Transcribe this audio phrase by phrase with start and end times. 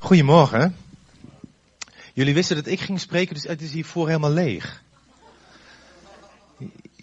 [0.00, 0.76] Goedemorgen.
[2.14, 4.82] Jullie wisten dat ik ging spreken, dus het is hiervoor helemaal leeg.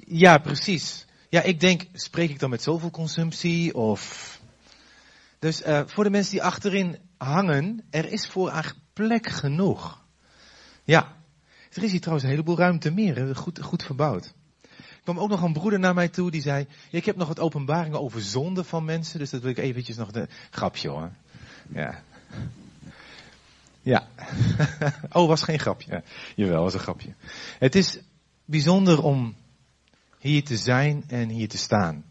[0.06, 1.06] Ja, precies.
[1.30, 4.40] Ja, ik denk, spreek ik dan met zoveel consumptie of...
[5.40, 10.02] Dus uh, voor de mensen die achterin hangen, er is voor plek genoeg.
[10.84, 11.16] Ja,
[11.74, 14.34] er is hier trouwens een heleboel ruimte meer, goed, goed verbouwd.
[14.72, 17.40] Er kwam ook nog een broeder naar mij toe die zei, ik heb nog wat
[17.40, 21.12] openbaringen over zonde van mensen, dus dat wil ik eventjes nog de grapje hoor.
[21.74, 22.04] Ja.
[23.86, 24.08] Ja.
[25.12, 26.04] oh, was geen grapje.
[26.36, 27.14] Jawel, was een grapje.
[27.60, 28.00] Het is
[28.46, 29.36] bijzonder om
[30.20, 32.04] hier te zijn en hier te staan.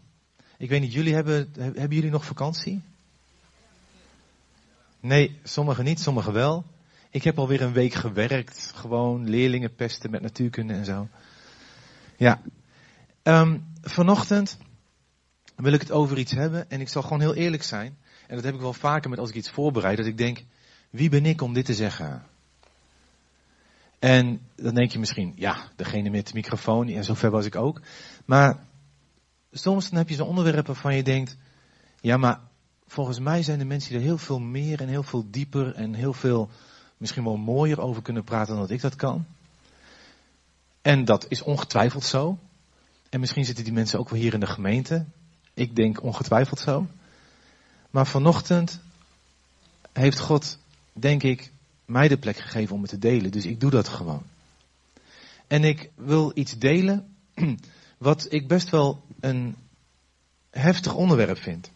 [0.57, 2.81] Ik weet niet, jullie hebben, hebben jullie nog vakantie?
[4.99, 6.65] Nee, sommigen niet, sommigen wel.
[7.09, 11.07] Ik heb alweer een week gewerkt, gewoon leerlingen pesten met natuurkunde en zo.
[12.17, 12.41] Ja.
[13.23, 14.57] Um, vanochtend
[15.55, 17.97] wil ik het over iets hebben en ik zal gewoon heel eerlijk zijn.
[18.27, 20.43] En dat heb ik wel vaker met als ik iets voorbereid, dat ik denk,
[20.95, 22.23] wie ben ik om dit te zeggen?
[23.99, 27.81] En dan denk je misschien, ja, degene met de microfoon, en zover was ik ook.
[28.25, 28.59] Maar
[29.51, 31.37] soms dan heb je zo'n onderwerpen waarvan je denkt,
[32.01, 32.39] ja, maar
[32.87, 35.93] volgens mij zijn er mensen die er heel veel meer en heel veel dieper en
[35.93, 36.49] heel veel
[36.97, 39.25] misschien wel mooier over kunnen praten dan dat ik dat kan.
[40.81, 42.37] En dat is ongetwijfeld zo.
[43.09, 45.05] En misschien zitten die mensen ook wel hier in de gemeente.
[45.53, 46.87] Ik denk ongetwijfeld zo.
[47.89, 48.81] Maar vanochtend
[49.93, 50.57] heeft God,
[50.99, 51.51] denk ik,
[51.85, 53.31] mij de plek gegeven om het te delen.
[53.31, 54.23] Dus ik doe dat gewoon.
[55.47, 57.15] En ik wil iets delen
[57.97, 59.55] wat ik best wel een
[60.49, 61.69] heftig onderwerp vind.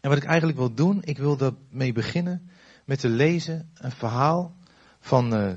[0.00, 2.50] En wat ik eigenlijk wil doen, ik wil daarmee beginnen
[2.84, 4.54] met te lezen een verhaal
[5.00, 5.52] van, uh,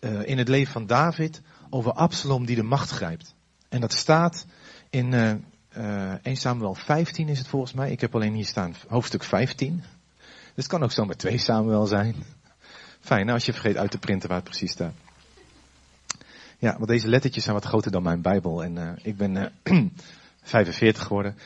[0.00, 3.34] uh, in het leven van David over Absalom die de macht grijpt.
[3.68, 4.46] En dat staat
[4.90, 7.90] in uh, 1 Samuel 15 is het volgens mij.
[7.90, 9.82] Ik heb alleen hier staan hoofdstuk 15.
[10.54, 12.14] Dus het kan ook zomaar 2 Samuel zijn.
[13.00, 14.92] Fijn, nou als je vergeet uit te printen waar het precies staat.
[16.58, 18.62] Ja, want deze lettertjes zijn wat groter dan mijn Bijbel.
[18.62, 19.84] En uh, ik ben uh,
[20.42, 21.36] 45 geworden.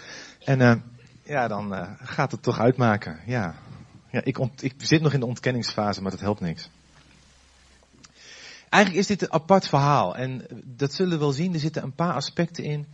[0.45, 0.75] En uh,
[1.23, 3.21] ja, dan gaat het toch uitmaken.
[3.27, 3.55] Ja,
[4.11, 6.71] ja ik, ik zit nog in de ontkenningsfase, maar dat helpt niks.
[8.69, 10.17] Eigenlijk is dit een apart verhaal.
[10.17, 11.55] En dat zullen we wel zien.
[11.55, 12.87] Er zitten een paar aspecten in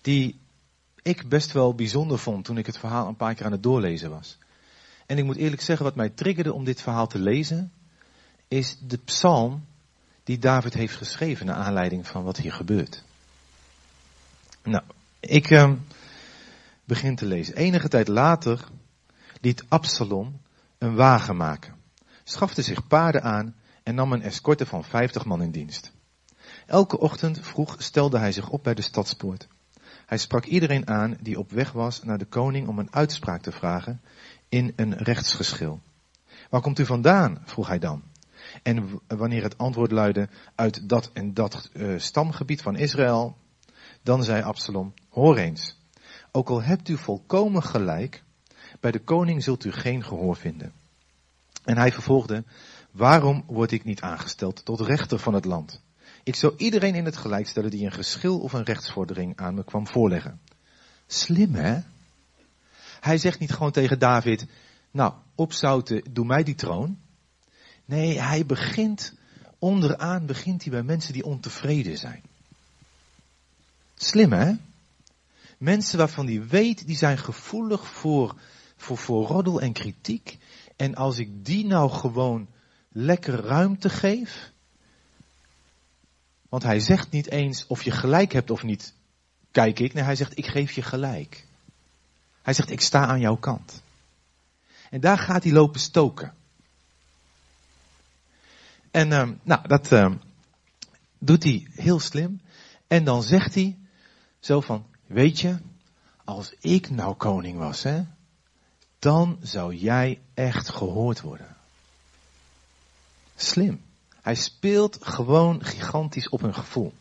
[0.00, 0.40] die
[1.02, 4.10] ik best wel bijzonder vond toen ik het verhaal een paar keer aan het doorlezen
[4.10, 4.38] was.
[5.06, 7.72] En ik moet eerlijk zeggen, wat mij triggerde om dit verhaal te lezen,
[8.48, 9.64] is de psalm
[10.24, 13.02] die David heeft geschreven naar aanleiding van wat hier gebeurt.
[14.62, 14.84] Nou,
[15.20, 15.72] ik uh,
[16.84, 17.56] begin te lezen.
[17.56, 18.68] Enige tijd later
[19.40, 20.40] liet Absalom
[20.78, 21.74] een wagen maken,
[22.24, 25.92] schafte zich paarden aan en nam een escorte van vijftig man in dienst.
[26.66, 29.48] Elke ochtend vroeg stelde hij zich op bij de stadspoort.
[30.06, 33.52] Hij sprak iedereen aan die op weg was naar de koning om een uitspraak te
[33.52, 34.00] vragen
[34.48, 35.80] in een rechtsgeschil.
[36.50, 37.42] Waar komt u vandaan?
[37.44, 38.02] vroeg hij dan.
[38.62, 43.36] En wanneer het antwoord luidde uit dat en dat uh, stamgebied van Israël,
[44.02, 45.78] dan zei Absalom, hoor eens,
[46.32, 48.22] ook al hebt u volkomen gelijk,
[48.80, 50.72] bij de koning zult u geen gehoor vinden.
[51.64, 52.44] En hij vervolgde,
[52.90, 55.82] waarom word ik niet aangesteld tot rechter van het land?
[56.22, 59.64] Ik zou iedereen in het gelijk stellen die een geschil of een rechtsvordering aan me
[59.64, 60.40] kwam voorleggen.
[61.06, 61.80] Slim hè?
[63.00, 64.46] Hij zegt niet gewoon tegen David,
[64.90, 66.98] nou, opzouten, doe mij die troon.
[67.84, 69.14] Nee, hij begint,
[69.58, 72.22] onderaan begint hij bij mensen die ontevreden zijn.
[73.94, 74.52] Slim hè?
[75.58, 78.34] Mensen waarvan hij weet, die zijn gevoelig voor,
[78.76, 80.38] voor, voor roddel en kritiek.
[80.76, 82.48] En als ik die nou gewoon
[82.88, 84.52] lekker ruimte geef.
[86.48, 88.94] Want hij zegt niet eens of je gelijk hebt of niet,
[89.50, 89.94] kijk ik.
[89.94, 91.45] Nee, hij zegt ik geef je gelijk.
[92.46, 93.82] Hij zegt ik sta aan jouw kant.
[94.90, 96.34] En daar gaat hij lopen stoken.
[98.90, 100.12] En uh, nou, dat uh,
[101.18, 102.40] doet hij heel slim.
[102.86, 103.78] En dan zegt hij
[104.40, 105.58] zo van, weet je,
[106.24, 108.02] als ik nou koning was, hè,
[108.98, 111.56] dan zou jij echt gehoord worden.
[113.36, 113.82] Slim.
[114.22, 116.92] Hij speelt gewoon gigantisch op een gevoel.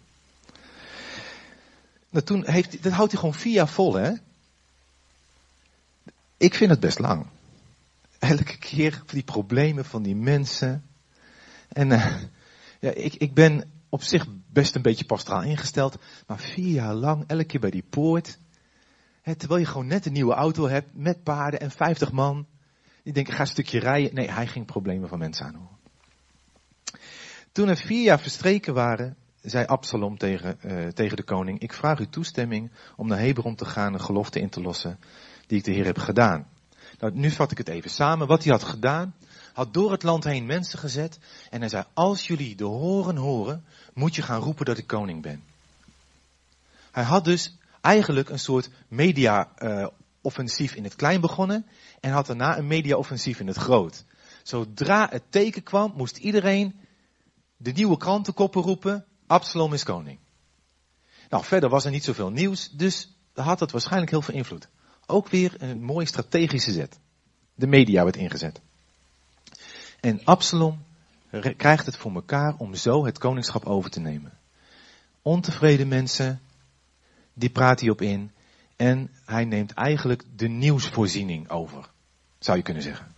[2.10, 4.14] Nou, toen heeft, dat houdt hij gewoon vier jaar vol, hè?
[6.38, 7.26] Ik vind het best lang.
[8.20, 10.86] Elke keer die problemen van die mensen.
[11.68, 12.16] En uh,
[12.80, 15.98] ja, ik, ik ben op zich best een beetje pastoraal ingesteld.
[16.28, 18.38] Maar vier jaar lang, elke keer bij die poort.
[19.38, 22.48] Terwijl je gewoon net een nieuwe auto hebt met paarden en 50 man.
[23.04, 24.16] Die denken, ga een stukje rijden.
[24.16, 25.78] Nee, hij ging problemen van mensen aanhoren.
[27.52, 32.00] Toen er vier jaar verstreken waren, zei Absalom tegen, uh, tegen de koning, ik vraag
[32.00, 35.00] u toestemming om naar Hebron te gaan en gelofte in te lossen
[35.48, 36.48] die ik de Heer heb gedaan.
[37.00, 38.28] Nou, nu vat ik het even samen.
[38.28, 39.16] Wat hij had gedaan,
[39.54, 41.20] had door het land heen mensen gezet.
[41.50, 45.22] En hij zei, als jullie de horen horen, moet je gaan roepen dat ik koning
[45.22, 45.44] ben.
[46.92, 51.66] Hij had dus eigenlijk een soort media-offensief in het klein begonnen.
[52.00, 54.04] En had daarna een media-offensief in het groot.
[54.44, 56.80] Zodra het teken kwam, moest iedereen
[57.58, 60.20] de nieuwe krantenkoppen roepen, Absalom is koning.
[61.30, 64.68] Nou, verder was er niet zoveel nieuws, dus had het waarschijnlijk heel veel invloed.
[65.08, 67.00] Ook weer een mooie strategische zet.
[67.56, 68.62] De media werd ingezet.
[70.00, 70.84] En Absalom
[71.58, 74.38] krijgt het voor elkaar om zo het koningschap over te nemen.
[75.22, 76.42] Ontevreden mensen,
[77.34, 78.32] die praat hij op in.
[78.76, 81.90] En hij neemt eigenlijk de nieuwsvoorziening over.
[82.40, 83.14] Zou je kunnen zeggen.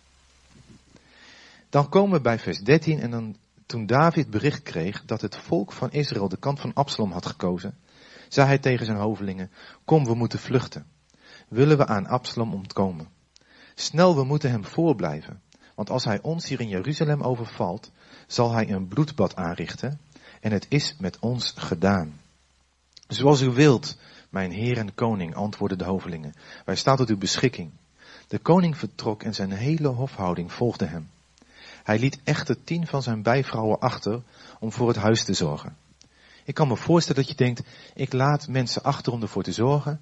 [1.68, 3.36] Dan komen we bij vers 13 en dan,
[3.66, 7.78] toen David bericht kreeg dat het volk van Israël de kant van Absalom had gekozen,
[8.28, 9.50] zei hij tegen zijn hovelingen,
[9.84, 10.86] kom we moeten vluchten.
[11.48, 13.08] Willen we aan Absalom ontkomen.
[13.74, 15.42] Snel we moeten hem voorblijven,
[15.74, 17.90] want als hij ons hier in Jeruzalem overvalt,
[18.26, 20.00] zal hij een bloedbad aanrichten
[20.40, 22.20] en het is met ons gedaan.
[23.06, 23.96] Zoals u wilt,
[24.30, 26.34] mijn heer en koning, antwoordden de hovelingen,
[26.64, 27.70] wij staan tot uw beschikking.
[28.28, 31.10] De koning vertrok en zijn hele hofhouding volgde hem.
[31.82, 34.22] Hij liet echter tien van zijn bijvrouwen achter
[34.58, 35.76] om voor het huis te zorgen.
[36.44, 37.62] Ik kan me voorstellen dat je denkt,
[37.94, 40.00] ik laat mensen achter om ervoor te zorgen.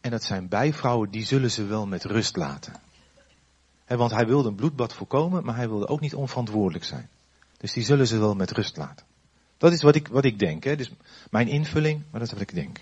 [0.00, 2.72] En dat zijn bijvrouwen, die zullen ze wel met rust laten.
[3.86, 7.08] want hij wilde een bloedbad voorkomen, maar hij wilde ook niet onverantwoordelijk zijn.
[7.56, 9.06] Dus die zullen ze wel met rust laten.
[9.58, 10.62] Dat is wat ik, wat ik denk.
[10.62, 10.92] Dus
[11.30, 12.80] mijn invulling, maar dat is wat ik denk.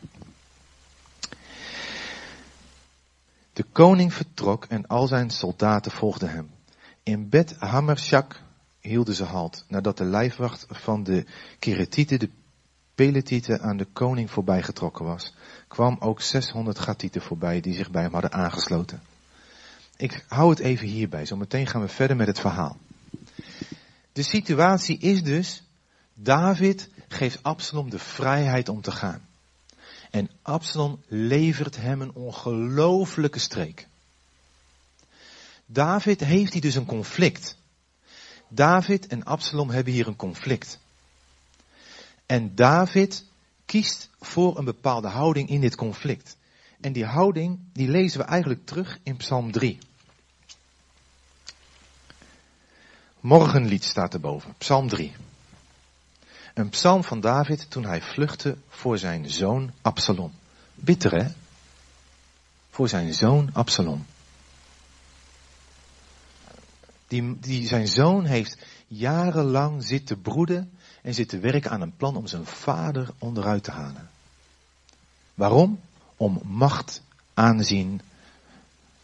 [3.52, 6.50] De koning vertrok en al zijn soldaten volgden hem.
[7.02, 8.42] In Bet Hamershak
[8.80, 11.26] hielden ze halt, nadat de lijfwacht van de
[11.58, 12.30] Keretieten, de
[12.96, 15.34] Peletieten, aan de koning voorbij getrokken was.
[15.68, 19.02] Kwam ook 600 Gatieten voorbij die zich bij hem hadden aangesloten.
[19.96, 22.76] Ik hou het even hierbij, zometeen gaan we verder met het verhaal.
[24.12, 25.62] De situatie is dus,
[26.14, 29.28] David geeft Absalom de vrijheid om te gaan.
[30.10, 33.86] En Absalom levert hem een ongelofelijke streek.
[35.66, 37.56] David heeft hier dus een conflict.
[38.48, 40.78] David en Absalom hebben hier een conflict.
[42.26, 43.24] En David
[43.64, 46.36] kiest voor een bepaalde houding in dit conflict.
[46.80, 49.78] En die houding, die lezen we eigenlijk terug in Psalm 3.
[53.20, 55.14] Morgenlied staat erboven, Psalm 3.
[56.54, 60.32] Een psalm van David toen hij vluchtte voor zijn zoon Absalom.
[60.74, 61.28] Bitter hè?
[62.70, 64.06] Voor zijn zoon Absalom.
[67.08, 70.75] Die, die, zijn zoon heeft jarenlang zitten broeden
[71.06, 74.10] en zitten werken aan een plan om zijn vader onderuit te halen.
[75.34, 75.80] Waarom?
[76.16, 77.02] Om macht,
[77.34, 78.00] aanzien,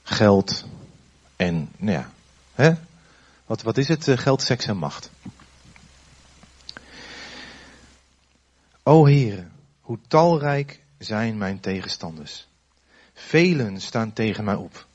[0.02, 0.64] geld
[1.36, 2.10] en, nou ja,
[2.54, 2.74] hè?
[3.46, 4.08] Wat, wat is het?
[4.08, 5.10] Eh, geld, seks en macht.
[8.82, 9.46] O Heere,
[9.80, 12.46] hoe talrijk zijn mijn tegenstanders.
[13.14, 14.86] Velen staan tegen mij op.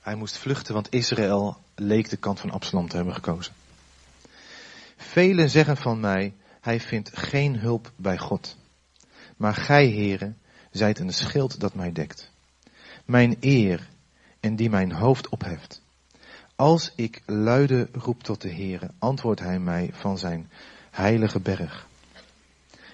[0.00, 3.52] Hij moest vluchten, want Israël leek de kant van Absalom te hebben gekozen.
[4.96, 6.34] Velen zeggen van mij,
[6.68, 8.56] hij vindt geen hulp bij God.
[9.36, 10.38] Maar gij, heren,
[10.70, 12.30] zijt een schild dat mij dekt.
[13.04, 13.88] Mijn eer
[14.40, 15.82] en die mijn hoofd opheft.
[16.56, 20.50] Als ik luide roep tot de Heere, antwoordt hij mij van zijn
[20.90, 21.86] heilige berg.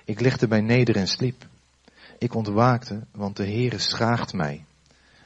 [0.04, 1.46] Ik legde mij neder en sliep.
[2.18, 4.64] Ik ontwaakte, want de Heere schraagt mij.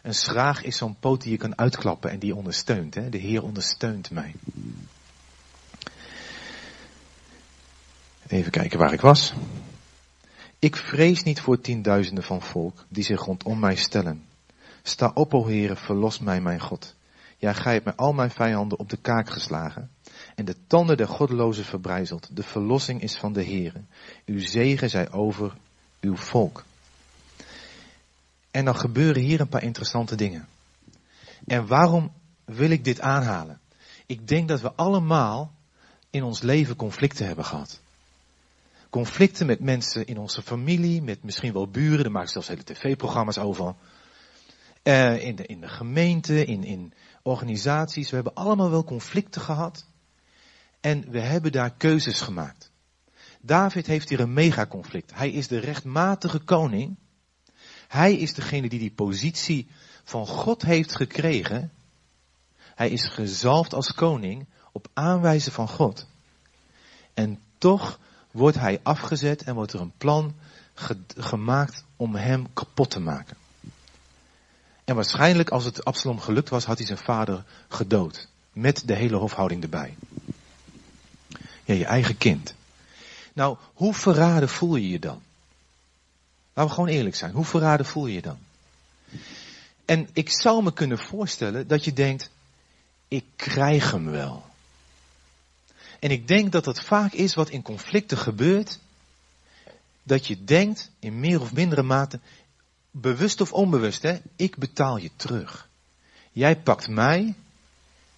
[0.03, 2.95] Een schraag is zo'n poot die je kan uitklappen en die ondersteunt.
[2.95, 3.09] Hè?
[3.09, 4.35] De Heer ondersteunt mij.
[8.29, 9.33] Even kijken waar ik was.
[10.59, 14.25] Ik vrees niet voor tienduizenden van volk die zich rondom mij stellen.
[14.83, 16.95] Sta op, o Heere, verlos mij, mijn God.
[17.37, 19.91] Ja, gij hebt mij al mijn vijanden op de kaak geslagen
[20.35, 22.37] en de tanden der goddelozen verbrijzeld.
[22.37, 23.81] De verlossing is van de Heere.
[24.27, 25.53] Uw zegen zij over
[26.01, 26.65] uw volk.
[28.51, 30.49] En dan gebeuren hier een paar interessante dingen.
[31.47, 32.13] En waarom
[32.45, 33.61] wil ik dit aanhalen?
[34.07, 35.53] Ik denk dat we allemaal
[36.11, 37.81] in ons leven conflicten hebben gehad.
[38.91, 43.39] Conflicten met mensen in onze familie, met misschien wel buren, er maken zelfs hele tv-programma's
[43.39, 43.75] over.
[44.83, 46.93] Uh, in, de, in de gemeente, in, in
[47.23, 48.09] organisaties.
[48.09, 49.87] We hebben allemaal wel conflicten gehad.
[50.81, 52.71] En we hebben daar keuzes gemaakt.
[53.41, 55.15] David heeft hier een megaconflict.
[55.15, 56.97] Hij is de rechtmatige koning.
[57.89, 59.69] Hij is degene die die positie
[60.05, 61.73] van God heeft gekregen.
[62.75, 66.07] Hij is gezalfd als koning op aanwijzen van God.
[67.15, 67.99] En toch
[68.39, 70.35] wordt hij afgezet en wordt er een plan
[71.17, 73.37] gemaakt om hem kapot te maken.
[74.85, 78.29] En waarschijnlijk als het Absalom gelukt was, had hij zijn vader gedood.
[78.53, 79.97] Met de hele hofhouding erbij.
[81.65, 82.55] Ja, je eigen kind.
[83.33, 85.23] Nou, hoe verraden voel je je dan?
[86.53, 87.33] Laten we gewoon eerlijk zijn.
[87.33, 88.39] Hoe verraden voel je je dan?
[89.85, 92.31] En ik zou me kunnen voorstellen dat je denkt,
[93.09, 94.48] ik krijg hem wel.
[95.99, 98.79] En ik denk dat dat vaak is wat in conflicten gebeurt.
[100.03, 102.21] Dat je denkt, in meer of mindere mate,
[102.91, 105.69] bewust of onbewust, hè, ik betaal je terug.
[106.33, 107.35] Jij pakt mij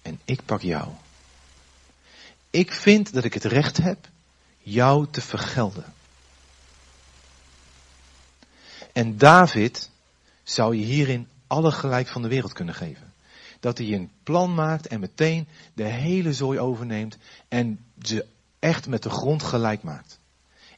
[0.01, 0.91] en ik pak jou.
[2.49, 4.07] Ik vind dat ik het recht heb
[4.57, 5.93] jou te vergelden.
[8.93, 9.89] En David
[10.43, 13.10] zou je hierin alle gelijk van de wereld kunnen geven.
[13.61, 18.25] Dat hij een plan maakt en meteen de hele zooi overneemt en ze
[18.59, 20.19] echt met de grond gelijk maakt.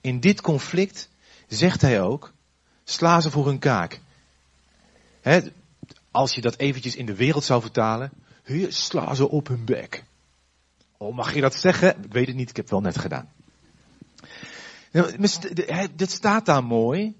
[0.01, 1.09] In dit conflict
[1.47, 2.33] zegt hij ook,
[2.83, 3.99] sla ze voor hun kaak.
[6.11, 8.11] als je dat eventjes in de wereld zou vertalen,
[8.67, 10.03] sla ze op hun bek.
[10.97, 12.03] Oh, mag je dat zeggen?
[12.03, 13.29] Ik weet het niet, ik heb het wel net gedaan.
[15.95, 17.15] Dit staat daar mooi.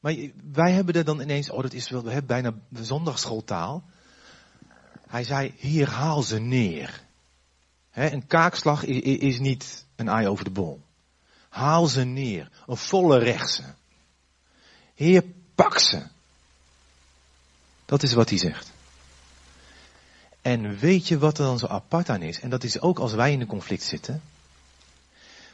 [0.00, 0.14] Maar
[0.52, 3.84] wij hebben er dan ineens, oh dat is wel, we hebben bijna zondagschooltaal.
[5.14, 7.02] Hij zei, hier haal ze neer.
[7.92, 10.82] een kaakslag is niet een aai over de bol.
[11.48, 12.50] Haal ze neer.
[12.66, 13.62] Een volle rechtse.
[14.94, 16.02] Heer, pak ze.
[17.84, 18.72] Dat is wat hij zegt.
[20.42, 22.40] En weet je wat er dan zo apart aan is?
[22.40, 24.22] En dat is ook als wij in een conflict zitten.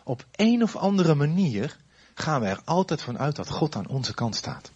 [0.05, 1.77] Op een of andere manier
[2.15, 4.71] gaan we er altijd vanuit dat God aan onze kant staat.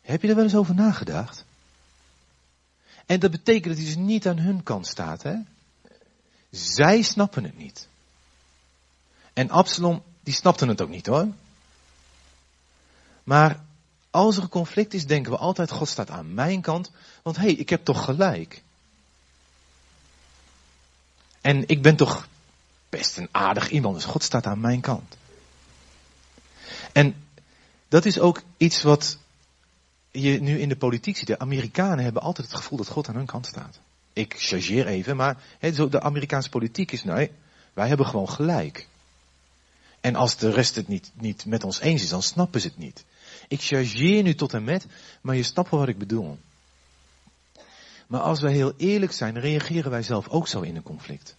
[0.00, 1.46] Heb je er wel eens over nagedacht?
[3.08, 5.34] En dat betekent dat hij dus niet aan hun kant staat, hè?
[6.50, 7.88] Zij snappen het niet.
[9.32, 11.28] En Absalom, die snapte het ook niet hoor.
[13.24, 13.64] Maar
[14.10, 16.90] als er een conflict is, denken we altijd, God staat aan mijn kant,
[17.22, 18.62] want hé, hey, ik heb toch gelijk.
[21.40, 22.28] En ik ben toch
[22.88, 25.16] best een aardig iemand, dus God staat aan mijn kant.
[26.92, 27.24] En
[27.88, 29.18] dat is ook iets wat
[30.10, 31.26] je nu in de politiek ziet.
[31.26, 33.80] De Amerikanen hebben altijd het gevoel dat God aan hun kant staat.
[34.12, 37.30] Ik chargeer even, maar de Amerikaanse politiek is, nee,
[37.72, 38.88] wij hebben gewoon gelijk.
[40.00, 42.78] En als de rest het niet, niet met ons eens is, dan snappen ze het
[42.78, 43.04] niet.
[43.48, 44.86] Ik chargeer nu tot en met,
[45.20, 46.38] maar je snapt wel wat ik bedoel.
[48.06, 51.36] Maar als wij heel eerlijk zijn, reageren wij zelf ook zo in een conflict.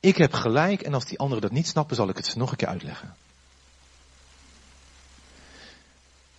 [0.00, 2.50] Ik heb gelijk en als die anderen dat niet snappen, zal ik het ze nog
[2.50, 3.14] een keer uitleggen.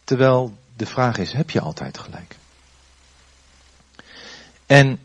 [0.04, 2.36] Terwijl de vraag is, heb je altijd gelijk?
[4.66, 5.00] En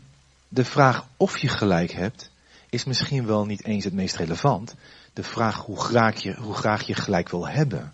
[0.47, 2.29] de vraag of je gelijk hebt,
[2.69, 4.75] is misschien wel niet eens het meest relevant.
[5.13, 7.93] De vraag hoe graag je, hoe graag je gelijk wil hebben,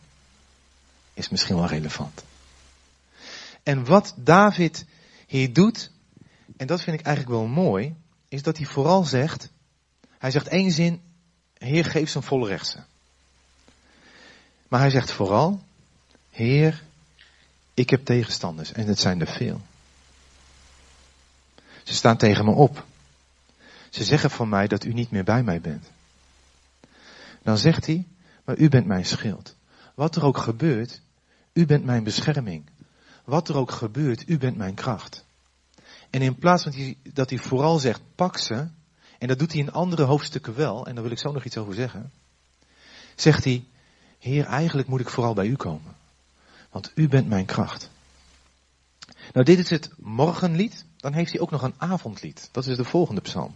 [1.13, 2.24] is misschien wel relevant.
[3.63, 4.86] En wat David
[5.27, 5.91] hier doet,
[6.58, 7.96] en dat vind ik eigenlijk wel mooi,
[8.27, 9.50] is dat hij vooral zegt,
[10.17, 11.01] hij zegt één zin,
[11.58, 12.84] Heer geef zijn volle rechtse.
[14.67, 15.62] Maar hij zegt vooral,
[16.29, 16.84] Heer,
[17.75, 19.62] ik heb tegenstanders en het zijn er veel.
[21.84, 22.86] Ze staan tegen me op.
[23.89, 25.91] Ze zeggen van mij dat u niet meer bij mij bent.
[27.44, 28.08] Dan zegt hij,
[28.46, 29.55] maar u bent mijn schild.
[29.96, 31.01] Wat er ook gebeurt,
[31.53, 32.65] u bent mijn bescherming.
[33.24, 35.25] Wat er ook gebeurt, u bent mijn kracht.
[36.10, 38.67] En in plaats van dat hij vooral zegt, pak ze,
[39.20, 41.58] en dat doet hij in andere hoofdstukken wel, en daar wil ik zo nog iets
[41.58, 42.12] over zeggen,
[43.15, 43.65] zegt hij,
[44.20, 45.95] Heer, eigenlijk moet ik vooral bij u komen.
[46.75, 47.89] Want u bent mijn kracht.
[49.34, 50.86] Nou, dit is het morgenlied.
[50.98, 52.50] Dan heeft hij ook nog een avondlied.
[52.51, 53.55] Dat is de volgende psalm.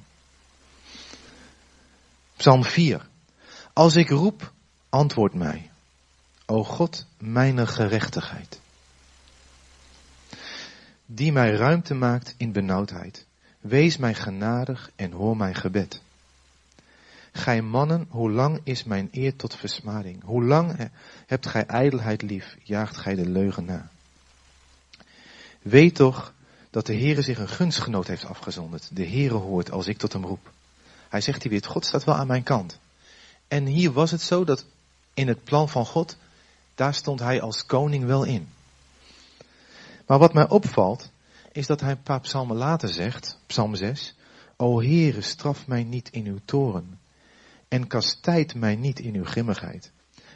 [2.35, 3.07] Psalm 4.
[3.73, 4.53] Als ik roep,
[4.89, 5.71] antwoord mij.
[6.45, 8.59] O God, mijn gerechtigheid.
[11.05, 13.25] Die mij ruimte maakt in benauwdheid.
[13.59, 16.01] Wees mij genadig en hoor mijn gebed.
[17.31, 20.24] Gij mannen, hoe lang is mijn eer tot versmading?
[20.24, 20.89] Hoe lang
[21.25, 23.89] hebt gij ijdelheid lief, jaagt gij de leugen na?
[25.62, 26.33] Weet toch
[26.69, 28.89] dat de Heere zich een gunstgenoot heeft afgezonderd.
[28.95, 30.51] De Heere hoort als ik tot hem roep.
[31.09, 32.79] Hij zegt hier weer, God staat wel aan mijn kant.
[33.48, 34.65] En hier was het zo dat
[35.13, 36.17] in het plan van God,
[36.75, 38.48] daar stond hij als koning wel in.
[40.05, 41.09] Maar wat mij opvalt,
[41.51, 44.15] is dat hij een paar psalmen later zegt, psalm 6,
[44.55, 46.99] O Heere, straf mij niet in uw toren
[47.69, 49.91] en kastijd mij niet in uw grimmigheid.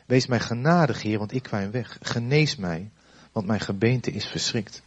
[0.05, 1.97] Wees mij genadig, Heer, want ik kwam weg.
[2.01, 2.89] Genees mij,
[3.31, 4.81] want mijn gebeente is verschrikt.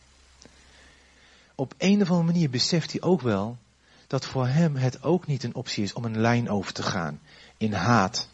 [1.54, 3.58] Op een of andere manier beseft hij ook wel
[4.06, 7.20] dat voor hem het ook niet een optie is om een lijn over te gaan
[7.56, 8.28] in haat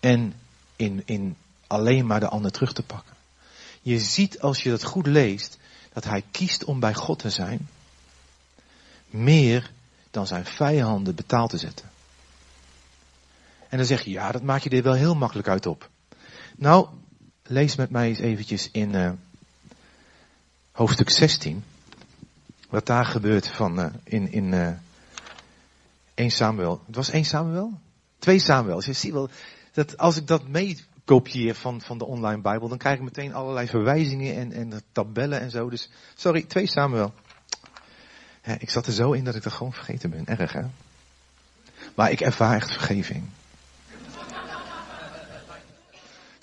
[0.00, 0.34] en
[0.76, 3.14] in, in alleen maar de ander terug te pakken.
[3.82, 5.58] Je ziet als je dat goed leest
[5.92, 7.68] dat hij kiest om bij God te zijn,
[9.06, 9.72] meer
[10.10, 11.90] dan zijn vijanden betaald te zetten.
[13.74, 15.90] En dan zeg je, ja, dat maak je er wel heel makkelijk uit op.
[16.56, 16.88] Nou,
[17.42, 19.10] lees met mij eens eventjes in uh,
[20.72, 21.64] hoofdstuk 16.
[22.68, 24.68] Wat daar gebeurt van, uh, in, in uh,
[26.14, 26.82] 1 Samuel.
[26.86, 27.72] Het was 1 Samuel?
[28.18, 28.82] 2 Samuel.
[28.84, 29.28] Je ziet wel,
[29.72, 33.34] dat als ik dat mee kopieer van, van de online Bijbel, dan krijg ik meteen
[33.34, 35.70] allerlei verwijzingen en, en tabellen en zo.
[35.70, 37.12] Dus, sorry, 2 Samuel.
[38.58, 40.26] Ik zat er zo in dat ik dat gewoon vergeten ben.
[40.26, 40.62] Erg, hè?
[41.94, 43.24] Maar ik ervaar echt vergeving.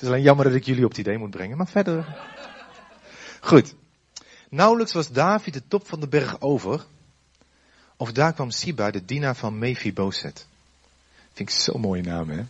[0.01, 2.17] Het is alleen jammer dat ik jullie op het idee moet brengen, maar verder.
[3.39, 3.75] Goed.
[4.49, 6.85] Nauwelijks was David de top van de berg over,
[7.97, 10.47] of daar kwam Siba, de dienaar van Mephibosheth.
[11.33, 12.43] Vind ik zo'n mooie naam, hè?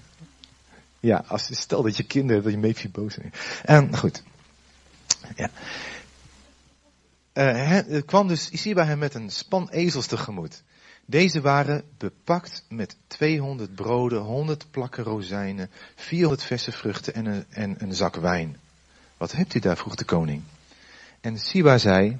[0.99, 3.35] Ja, als, stel dat je kinderen, dat je Mephibosheth.
[3.63, 4.23] En goed.
[5.35, 5.49] Ja.
[7.33, 10.63] Uh, kwam dus Siba hem met een span ezels tegemoet.
[11.05, 17.75] Deze waren bepakt met 200 broden, 100 plakken rozijnen, 400 verse vruchten en een, en
[17.77, 18.57] een zak wijn.
[19.17, 19.77] Wat hebt u daar?
[19.77, 20.43] vroeg de koning.
[21.21, 22.17] En Siba zei,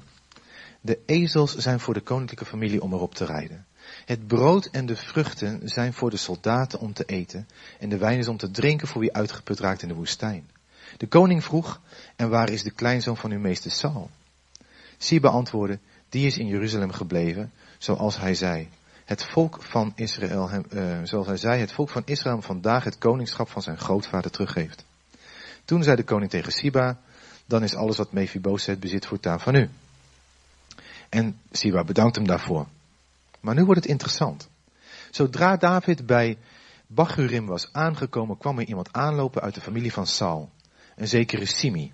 [0.80, 3.66] de ezels zijn voor de koninklijke familie om erop te rijden.
[4.04, 7.48] Het brood en de vruchten zijn voor de soldaten om te eten
[7.78, 10.50] en de wijn is om te drinken voor wie uitgeput raakt in de woestijn.
[10.96, 11.80] De koning vroeg,
[12.16, 14.10] en waar is de kleinzoon van uw meester Saul?
[14.98, 18.68] Siba antwoordde, die is in Jeruzalem gebleven, zoals hij zei.
[19.04, 23.48] Het volk van Israël, uh, zoals hij zei, het volk van Israël vandaag het koningschap
[23.48, 24.84] van zijn grootvader teruggeeft.
[25.64, 26.98] Toen zei de koning tegen Siba,
[27.46, 29.70] dan is alles wat Mephibosheth bezit voortaan van u.
[31.08, 32.66] En Siba bedankt hem daarvoor.
[33.40, 34.48] Maar nu wordt het interessant.
[35.10, 36.38] Zodra David bij
[36.86, 40.50] Bachurim was aangekomen, kwam er iemand aanlopen uit de familie van Saul.
[40.96, 41.92] Een zekere Simi,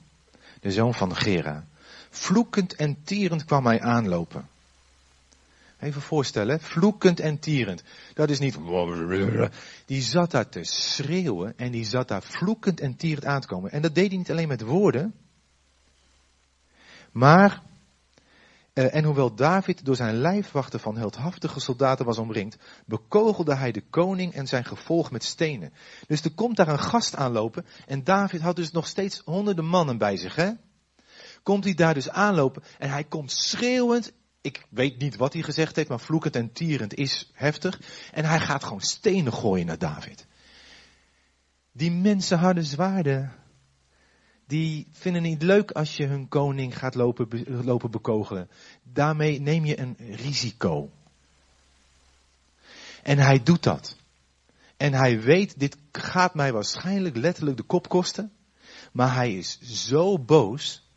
[0.61, 1.65] de zoon van Gera.
[2.11, 4.49] Vloekend en tierend kwam hij aanlopen.
[5.79, 7.83] Even voorstellen, vloekend en tierend.
[8.15, 8.59] Dat is niet.
[9.87, 13.71] Die zat daar te schreeuwen en die zat daar vloekend en tierend aan te komen.
[13.71, 15.15] En dat deed hij niet alleen met woorden.
[17.13, 17.63] Maar,
[18.73, 23.85] eh, en hoewel David door zijn lijfwachten van heldhaftige soldaten was omringd, bekogelde hij de
[23.91, 25.73] koning en zijn gevolg met stenen.
[26.07, 29.99] Dus er komt daar een gast aanlopen en David had dus nog steeds honderden mannen
[29.99, 30.51] bij zich, hè?
[31.43, 34.13] Komt hij daar dus aanlopen en hij komt schreeuwend
[34.49, 37.81] ik weet niet wat hij gezegd heeft, maar vloekend en tierend is heftig.
[38.13, 40.27] En hij gaat gewoon stenen gooien naar David.
[41.73, 43.33] Die mensen hadden zwaarden.
[44.47, 47.29] Die vinden niet leuk als je hun koning gaat lopen,
[47.65, 48.51] lopen bekogelen.
[48.83, 50.91] Daarmee neem je een risico.
[53.03, 53.97] En hij doet dat.
[54.77, 58.33] En hij weet, dit gaat mij waarschijnlijk letterlijk de kop kosten.
[58.93, 60.88] Maar hij is zo boos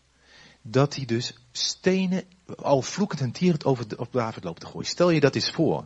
[0.62, 2.24] dat hij dus stenen,
[2.56, 4.88] al vloekend en tierend over op David loopt te gooien.
[4.88, 5.86] Stel je dat eens voor.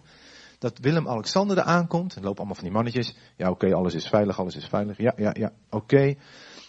[0.60, 2.16] Dat Willem-Alexander er aankomt.
[2.16, 3.16] En lopen allemaal van die mannetjes.
[3.36, 4.98] Ja, oké, alles is veilig, alles is veilig.
[4.98, 6.16] Ja, ja, ja, oké.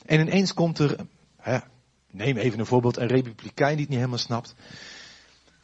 [0.06, 1.58] En ineens komt er, hè,
[2.10, 4.54] neem even een voorbeeld, een republikein die het niet helemaal snapt.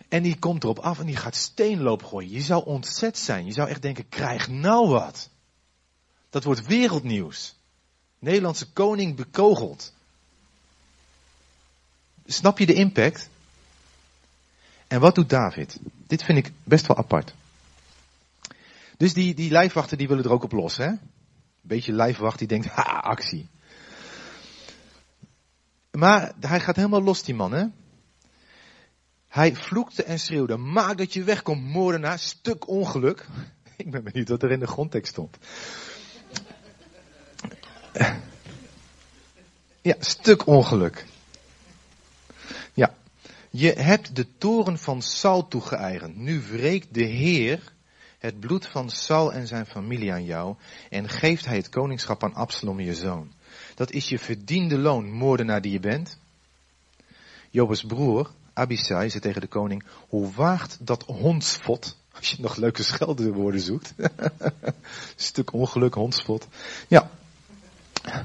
[0.09, 2.31] En die komt erop af en die gaat steenloop gooien.
[2.31, 3.47] Je zou ontzet zijn.
[3.47, 5.31] Je zou echt denken, krijg nou wat.
[6.31, 7.61] Dat wordt wereldnieuws.
[8.19, 9.95] Nederlandse koning bekogeld.
[12.33, 13.29] Snap je de impact?
[14.87, 15.79] En wat doet David?
[16.07, 17.35] Dit vind ik best wel apart.
[18.97, 20.91] Dus die, die lijfwachten die willen er ook op los, hè?
[21.61, 23.49] Beetje lijfwacht die denkt, ha, actie.
[25.91, 27.65] Maar hij gaat helemaal los, die man, hè?
[29.29, 33.27] Hij vloekte en schreeuwde, maak dat je wegkomt, moordenaar, stuk ongeluk.
[33.77, 35.39] Ik ben benieuwd wat er in de grondtekst stond.
[39.85, 41.07] Ja, stuk ongeluk.
[43.55, 46.17] Je hebt de toren van Saul toegeëigend.
[46.17, 47.73] Nu wreekt de Heer
[48.19, 50.57] het bloed van Saul en zijn familie aan jou
[50.91, 53.33] en geeft hij het koningschap aan Absalom je zoon.
[53.75, 56.19] Dat is je verdiende loon, moordenaar die je bent.
[57.51, 62.83] Jobes broer, Abisai, zei tegen de koning, hoe waagt dat hondsvot, als je nog leuke
[62.83, 63.95] scheldenwoorden zoekt.
[65.17, 66.49] Stuk ongeluk, hondsvot.
[66.89, 67.11] Ja,
[68.03, 68.25] dat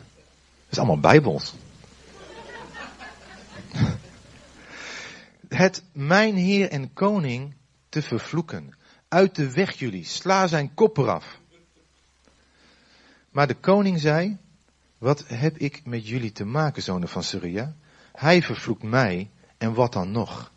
[0.69, 1.53] is allemaal bijbels.
[5.49, 7.55] Het mijn Heer en Koning
[7.89, 8.75] te vervloeken.
[9.07, 11.39] Uit de weg jullie, sla zijn kop eraf.
[13.29, 14.37] Maar de koning zei,
[14.97, 17.75] wat heb ik met jullie te maken, zonen van Syria?
[18.11, 20.51] Hij vervloekt mij, en wat dan nog?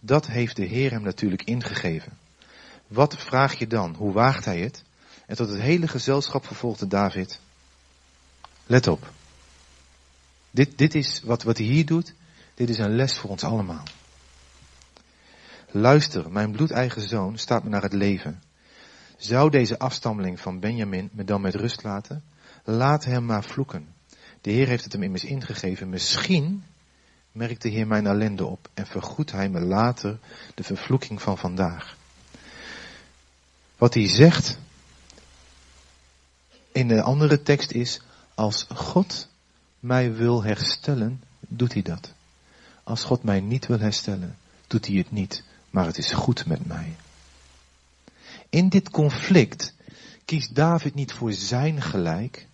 [0.00, 2.18] Dat heeft de Heer hem natuurlijk ingegeven.
[2.86, 3.94] Wat vraag je dan?
[3.94, 4.82] Hoe waagt hij het?
[5.26, 7.40] En tot het hele gezelschap vervolgde David.
[8.66, 9.12] Let op.
[10.50, 12.14] Dit, dit is wat, wat hij hier doet.
[12.54, 13.82] Dit is een les voor ons allemaal.
[15.70, 18.42] Luister, mijn bloedeigen zoon staat me naar het leven.
[19.16, 22.24] Zou deze afstammeling van Benjamin me dan met rust laten?
[22.64, 23.88] Laat hem maar vloeken.
[24.40, 25.88] De Heer heeft het hem immers ingegeven.
[25.88, 26.64] Misschien
[27.32, 30.18] merkt de Heer mijn ellende op en vergoedt hij me later
[30.54, 31.96] de vervloeking van vandaag.
[33.76, 34.58] Wat hij zegt
[36.72, 38.00] in de andere tekst is,
[38.34, 39.28] als God
[39.80, 42.12] mij wil herstellen, doet hij dat.
[42.82, 45.42] Als God mij niet wil herstellen, doet hij het niet,
[45.76, 46.96] maar het is goed met mij.
[48.48, 49.74] In dit conflict
[50.24, 52.46] kiest David niet voor zijn gelijk,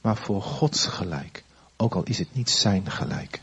[0.00, 1.44] maar voor Gods gelijk,
[1.76, 3.40] ook al is het niet zijn gelijk.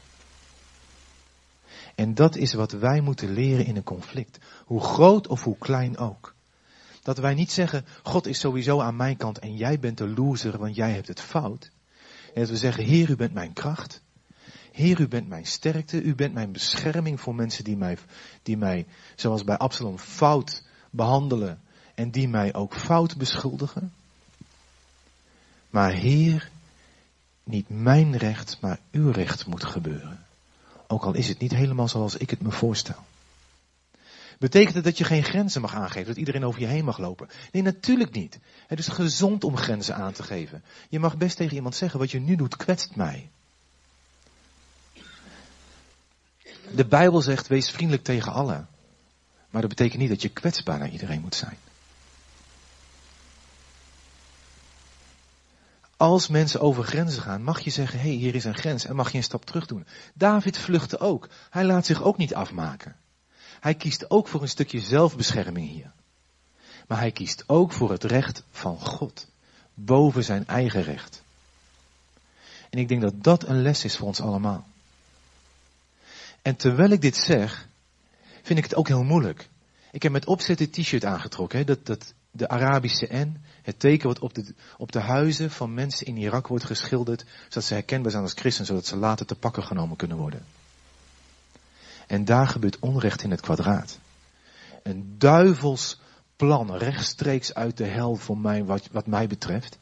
[1.95, 5.97] En dat is wat wij moeten leren in een conflict, hoe groot of hoe klein
[5.97, 6.33] ook.
[7.03, 10.57] Dat wij niet zeggen, God is sowieso aan mijn kant en jij bent de loser,
[10.57, 11.71] want jij hebt het fout.
[12.33, 14.01] En dat we zeggen, Heer, u bent mijn kracht.
[14.73, 16.01] Heer, u bent mijn sterkte.
[16.01, 17.97] U bent mijn bescherming voor mensen die mij,
[18.43, 21.61] die mij zoals bij Absalom, fout behandelen.
[21.95, 23.93] En die mij ook fout beschuldigen.
[25.69, 26.49] Maar Heer,
[27.43, 30.25] niet mijn recht, maar uw recht moet gebeuren.
[30.87, 33.03] Ook al is het niet helemaal zoals ik het me voorstel.
[34.39, 37.29] Betekent het dat je geen grenzen mag aangeven, dat iedereen over je heen mag lopen?
[37.51, 38.39] Nee, natuurlijk niet.
[38.67, 40.63] Het is gezond om grenzen aan te geven.
[40.89, 43.29] Je mag best tegen iemand zeggen, wat je nu doet kwetst mij.
[46.75, 48.67] De Bijbel zegt, wees vriendelijk tegen allen.
[49.49, 51.57] Maar dat betekent niet dat je kwetsbaar naar iedereen moet zijn.
[55.97, 58.95] Als mensen over grenzen gaan, mag je zeggen, hé, hey, hier is een grens en
[58.95, 59.85] mag je een stap terug doen.
[60.13, 61.29] David vluchtte ook.
[61.49, 62.95] Hij laat zich ook niet afmaken.
[63.59, 65.91] Hij kiest ook voor een stukje zelfbescherming hier.
[66.87, 69.27] Maar hij kiest ook voor het recht van God.
[69.73, 71.23] Boven zijn eigen recht.
[72.69, 74.67] En ik denk dat dat een les is voor ons allemaal.
[76.43, 77.67] En terwijl ik dit zeg,
[78.41, 79.49] vind ik het ook heel moeilijk.
[79.91, 81.59] Ik heb met opzet dit t-shirt aangetrokken.
[81.59, 85.73] Hè, dat, dat de Arabische N, het teken wat op de, op de huizen van
[85.73, 89.35] mensen in Irak wordt geschilderd, zodat ze herkenbaar zijn als christen, zodat ze later te
[89.35, 90.45] pakken genomen kunnen worden.
[92.07, 93.99] En daar gebeurt onrecht in het kwadraat.
[94.83, 95.99] Een duivels
[96.35, 99.77] plan rechtstreeks uit de hel voor mij, wat, wat mij betreft,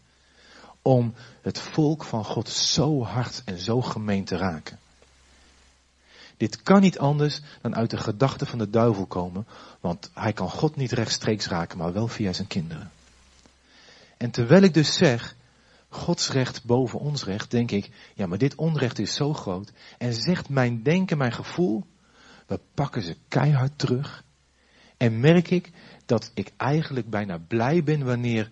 [0.82, 4.80] om het volk van God zo hard en zo gemeen te raken.
[6.42, 9.48] Dit kan niet anders dan uit de gedachten van de duivel komen,
[9.80, 12.92] want hij kan God niet rechtstreeks raken, maar wel via zijn kinderen.
[14.18, 15.36] En terwijl ik dus zeg,
[15.90, 19.72] Gods recht boven ons recht, denk ik, ja maar dit onrecht is zo groot.
[19.98, 21.86] En zegt mijn denken, mijn gevoel,
[22.48, 24.24] we pakken ze keihard terug.
[24.98, 25.72] En merk ik
[26.06, 28.52] dat ik eigenlijk bijna blij ben wanneer,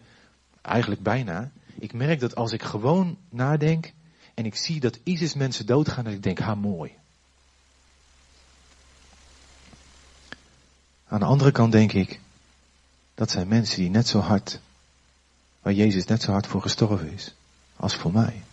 [0.62, 3.93] eigenlijk bijna, ik merk dat als ik gewoon nadenk
[4.34, 6.97] en ik zie dat ISIS mensen doodgaan, dat ik denk, ha mooi.
[11.10, 12.19] Aan de andere kant denk ik,
[13.15, 14.60] dat zijn mensen die net zo hard,
[15.62, 17.34] waar Jezus net zo hard voor gestorven is,
[17.76, 18.43] als voor mij.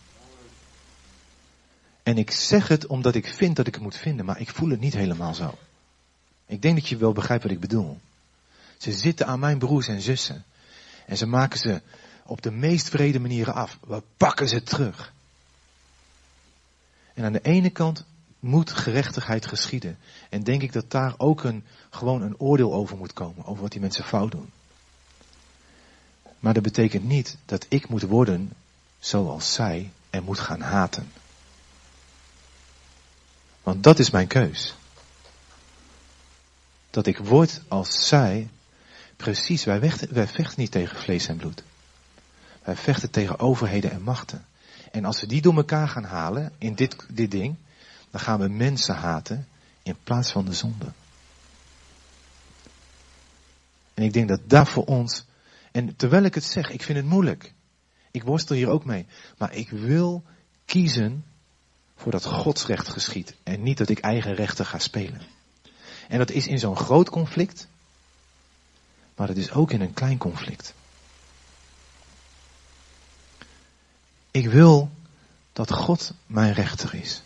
[2.03, 4.71] En ik zeg het omdat ik vind dat ik het moet vinden, maar ik voel
[4.71, 5.59] het niet helemaal zo.
[6.47, 8.01] Ik denk dat je wel begrijpt wat ik bedoel.
[8.77, 10.45] Ze zitten aan mijn broers en zussen.
[11.07, 11.83] En ze maken ze
[12.25, 13.79] op de meest vrede manieren af.
[13.87, 15.13] We pakken ze terug.
[17.15, 18.05] En aan de ene kant
[18.41, 19.99] moet gerechtigheid geschieden.
[20.31, 21.65] En denk ik dat daar ook een,
[21.97, 23.45] gewoon een oordeel over moet komen.
[23.45, 24.51] Over wat die mensen fout doen.
[26.39, 28.53] Maar dat betekent niet dat ik moet worden
[28.99, 31.13] zoals zij en moet gaan haten.
[33.63, 34.75] Want dat is mijn keus.
[36.91, 38.49] Dat ik word als zij.
[39.17, 41.63] Precies, wij vechten, wij vechten niet tegen vlees en bloed.
[42.65, 44.47] Wij vechten tegen overheden en machten.
[44.93, 47.57] En als we die door elkaar gaan halen in dit, dit ding,
[48.11, 49.47] dan gaan we mensen haten
[49.83, 50.87] in plaats van de zonde.
[53.97, 55.25] En ik denk dat dat voor ons,
[55.73, 57.55] en terwijl ik het zeg, ik vind het moeilijk.
[58.11, 59.07] Ik worstel hier ook mee.
[59.39, 60.23] Maar ik wil
[60.65, 61.25] kiezen
[61.97, 63.35] voordat Gods recht geschiet.
[63.43, 65.21] En niet dat ik eigen rechten ga spelen.
[66.09, 67.69] En dat is in zo'n groot conflict.
[69.17, 70.75] Maar het is ook in een klein conflict.
[74.31, 74.91] Ik wil
[75.53, 77.23] dat God mijn rechter is.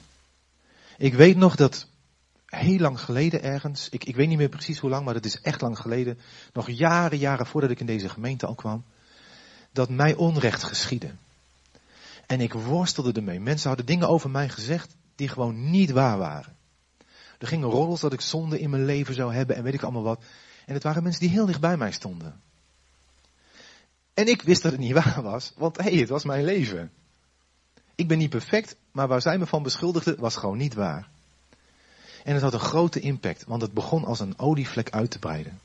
[0.99, 1.87] Ik weet nog dat
[2.51, 5.41] heel lang geleden ergens, ik, ik weet niet meer precies hoe lang, maar dat is
[5.41, 6.19] echt lang geleden,
[6.53, 8.85] nog jaren, jaren voordat ik in deze gemeente al kwam,
[9.73, 11.11] dat mij onrecht geschiedde.
[12.27, 13.41] En ik worstelde ermee.
[13.41, 16.57] Mensen hadden dingen over mij gezegd die gewoon niet waar waren.
[17.39, 20.03] Er gingen roddels dat ik zonde in mijn leven zou hebben en weet ik allemaal
[20.03, 20.23] wat.
[20.67, 22.41] En het waren mensen die heel dicht bij mij stonden.
[24.15, 26.91] En ik wist dat het niet waar was, want hé, hey, het was mijn leven.
[27.95, 31.09] Ik ben niet perfect, maar waar zij me van beschuldigden was gewoon niet waar.
[32.25, 35.61] En het had een grote impact, want het begon als een olievlek uit te breiden.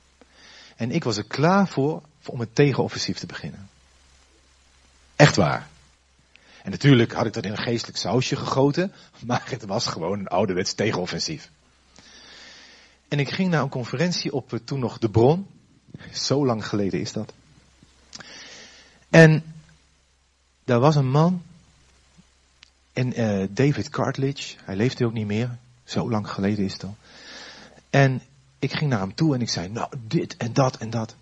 [0.76, 3.70] En ik was er klaar voor, om een tegenoffensief te beginnen.
[5.16, 5.68] Echt waar.
[6.64, 8.92] En natuurlijk had ik dat in een geestelijk sausje gegoten,
[9.26, 11.50] maar het was gewoon een ouderwets tegenoffensief.
[13.08, 15.48] En ik ging naar een conferentie op eh, toen nog de Bron.
[16.14, 17.34] Zo lang geleden is dat.
[19.10, 19.44] En
[20.64, 21.44] daar was een man.
[22.94, 25.58] En uh, David Cartledge, hij leefde ook niet meer.
[25.86, 26.96] Zo lang geleden is het al.
[27.90, 28.22] En
[28.60, 31.16] ik ging naar hem toe en ik zei, nou, dit en dat en dat.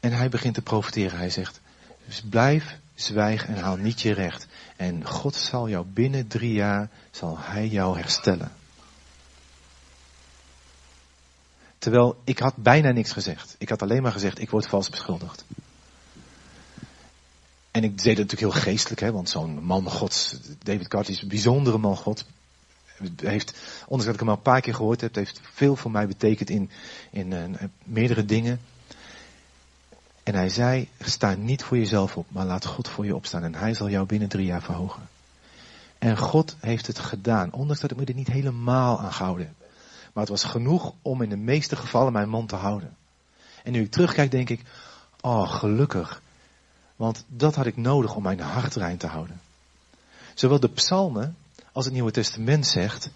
[0.00, 1.18] En hij begint te profiteren.
[1.18, 1.60] Hij zegt,
[2.06, 4.46] dus blijf, zwijg en haal niet je recht.
[4.76, 8.52] En God zal jou binnen drie jaar, zal hij jou herstellen.
[11.78, 13.54] Terwijl ik had bijna niks gezegd.
[13.58, 15.44] Ik had alleen maar gezegd, ik word vals beschuldigd.
[17.70, 21.22] En ik deed het natuurlijk heel geestelijk, hè, want zo'n man gods, David Carter is
[21.22, 22.24] een bijzondere man god.
[23.16, 26.06] Heeft, ondanks dat ik hem al een paar keer gehoord heb, heeft veel voor mij
[26.06, 26.70] betekend in,
[27.10, 27.44] in uh,
[27.84, 28.60] meerdere dingen.
[30.22, 33.42] En hij zei, sta niet voor jezelf op, maar laat God voor je opstaan.
[33.42, 35.08] En hij zal jou binnen drie jaar verhogen.
[35.98, 39.68] En God heeft het gedaan, ondanks dat ik me er niet helemaal aan gehouden heb.
[40.12, 42.96] Maar het was genoeg om in de meeste gevallen mijn mond te houden.
[43.62, 44.62] En nu ik terugkijk, denk ik,
[45.20, 46.22] oh gelukkig.
[46.96, 49.40] Want dat had ik nodig om mijn hart rein te houden.
[50.34, 51.36] Zowel de psalmen
[51.74, 53.10] als het Nieuwe Testament zegt,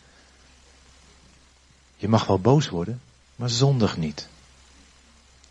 [1.96, 3.00] je mag wel boos worden,
[3.36, 4.28] maar zondig niet.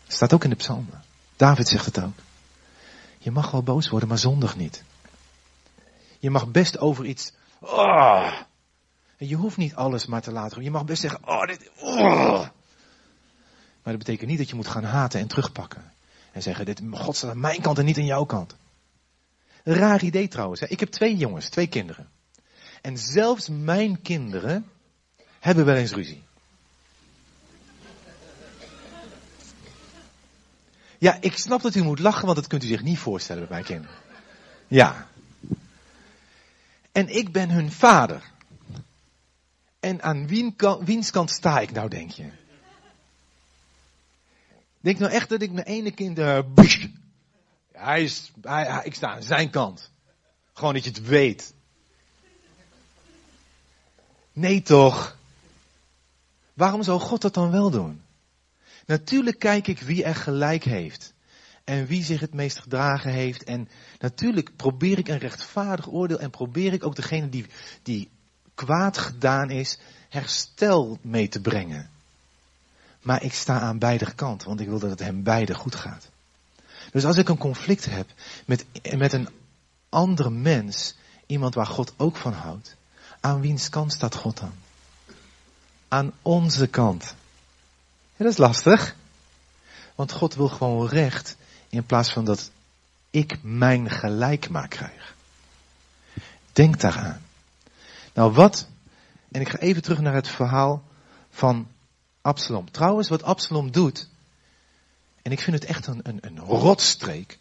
[0.06, 1.02] Staat ook in de psalmen.
[1.36, 2.18] David zegt het ook.
[3.18, 4.82] Je mag wel boos worden, maar zondig niet.
[6.18, 8.32] Je mag best over iets, oh,
[9.16, 10.62] je hoeft niet alles maar te laten.
[10.62, 12.40] Je mag best zeggen, oh, dit, oh.
[13.82, 15.92] Maar dat betekent niet dat je moet gaan haten en terugpakken.
[16.32, 18.56] En zeggen, dit, God staat aan mijn kant en niet aan jouw kant.
[19.64, 20.60] Raar idee trouwens.
[20.60, 20.66] Hè?
[20.66, 22.08] Ik heb twee jongens, twee kinderen.
[22.80, 24.66] En zelfs mijn kinderen
[25.38, 26.22] hebben wel eens ruzie.
[30.98, 33.50] Ja, ik snap dat u moet lachen, want dat kunt u zich niet voorstellen bij
[33.50, 33.96] mijn kinderen.
[34.66, 35.08] Ja.
[36.92, 38.22] En ik ben hun vader.
[39.80, 40.26] En aan
[40.84, 42.30] wiens kant sta ik nou, denk je?
[44.80, 46.18] Denk nou echt dat ik mijn ene kind...
[46.18, 46.38] Uh,
[47.72, 48.32] hij is,
[48.82, 49.90] ik sta aan zijn kant.
[50.52, 51.54] Gewoon dat je het weet.
[54.38, 55.16] Nee toch?
[56.54, 58.02] Waarom zou God dat dan wel doen?
[58.86, 61.12] Natuurlijk kijk ik wie er gelijk heeft.
[61.64, 63.44] En wie zich het meest gedragen heeft.
[63.44, 66.18] En natuurlijk probeer ik een rechtvaardig oordeel.
[66.18, 67.46] En probeer ik ook degene die,
[67.82, 68.10] die
[68.54, 71.90] kwaad gedaan is, herstel mee te brengen.
[73.02, 76.10] Maar ik sta aan beide kanten, want ik wil dat het hem beide goed gaat.
[76.90, 78.06] Dus als ik een conflict heb
[78.46, 78.64] met,
[78.96, 79.28] met een
[79.88, 80.94] andere mens,
[81.26, 82.76] iemand waar God ook van houdt,
[83.20, 84.52] aan wiens kant staat God dan?
[85.88, 87.14] Aan onze kant.
[88.16, 88.96] Ja, dat is lastig.
[89.94, 91.36] Want God wil gewoon recht
[91.68, 92.50] in plaats van dat
[93.10, 95.14] ik mijn gelijk maar krijg.
[96.52, 97.22] Denk daaraan.
[98.14, 98.66] Nou, wat?
[99.30, 100.82] En ik ga even terug naar het verhaal
[101.30, 101.68] van
[102.20, 102.70] Absalom.
[102.70, 104.08] Trouwens, wat Absalom doet,
[105.22, 107.38] en ik vind het echt een, een, een rotstreek.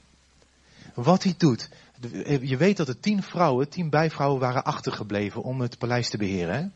[0.94, 1.70] Wat hij doet,
[2.42, 6.74] je weet dat er tien vrouwen, tien bijvrouwen waren achtergebleven om het paleis te beheren.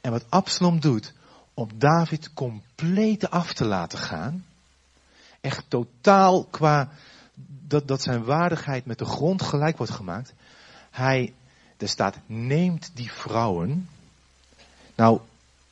[0.00, 1.12] En wat Absalom doet,
[1.54, 4.44] om David compleet af te laten gaan,
[5.40, 6.90] echt totaal qua
[7.68, 10.34] dat, dat zijn waardigheid met de grond gelijk wordt gemaakt.
[10.90, 11.34] Hij
[11.76, 13.88] er staat, neemt die vrouwen.
[14.94, 15.20] Nou,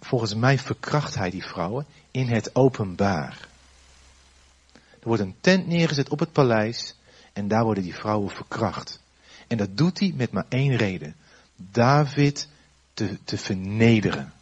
[0.00, 3.48] volgens mij verkracht hij die vrouwen in het openbaar.
[4.72, 6.94] Er wordt een tent neergezet op het paleis
[7.34, 9.00] en daar worden die vrouwen verkracht.
[9.46, 11.14] En dat doet hij met maar één reden.
[11.56, 12.48] David
[12.94, 14.32] te, te vernederen.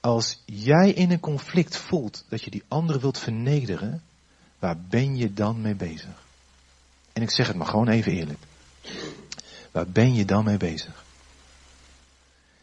[0.00, 4.02] Als jij in een conflict voelt dat je die andere wilt vernederen,
[4.58, 6.26] waar ben je dan mee bezig?
[7.12, 8.38] En ik zeg het maar gewoon even eerlijk.
[9.70, 11.04] Waar ben je dan mee bezig?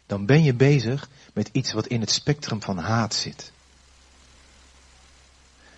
[0.05, 3.51] Dan ben je bezig met iets wat in het spectrum van haat zit.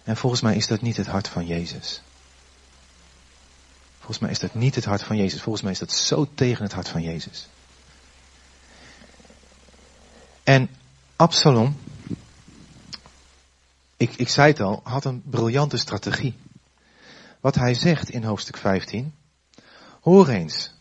[0.10, 2.02] En volgens mij is dat niet het hart van Jezus.
[3.98, 5.42] Volgens mij is dat niet het hart van Jezus.
[5.42, 7.48] Volgens mij is dat zo tegen het hart van Jezus.
[10.44, 10.70] En
[11.16, 11.78] Absalom,
[13.98, 16.38] ik, ik zei het al, had een briljante strategie
[17.40, 19.14] wat hij zegt in hoofdstuk 15.
[20.02, 20.74] Hoor eens.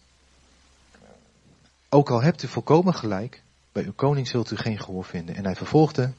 [1.89, 5.35] Ook al hebt u volkomen gelijk, bij uw koning zult u geen gehoor vinden.
[5.35, 6.13] En hij vervolgde,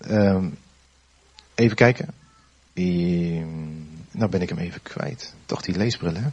[0.00, 0.58] um,
[1.54, 2.14] even kijken,
[2.74, 5.34] um, nou ben ik hem even kwijt.
[5.46, 6.28] Toch die leesbril, hè?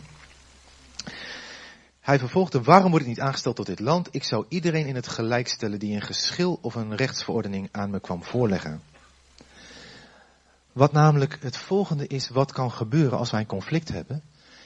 [1.99, 4.07] Hij vervolgde, waarom wordt ik niet aangesteld tot dit land?
[4.11, 7.99] Ik zou iedereen in het gelijk stellen die een geschil of een rechtsverordening aan me
[7.99, 8.81] kwam voorleggen.
[10.71, 14.21] Wat namelijk het volgende is wat kan gebeuren als wij een conflict hebben,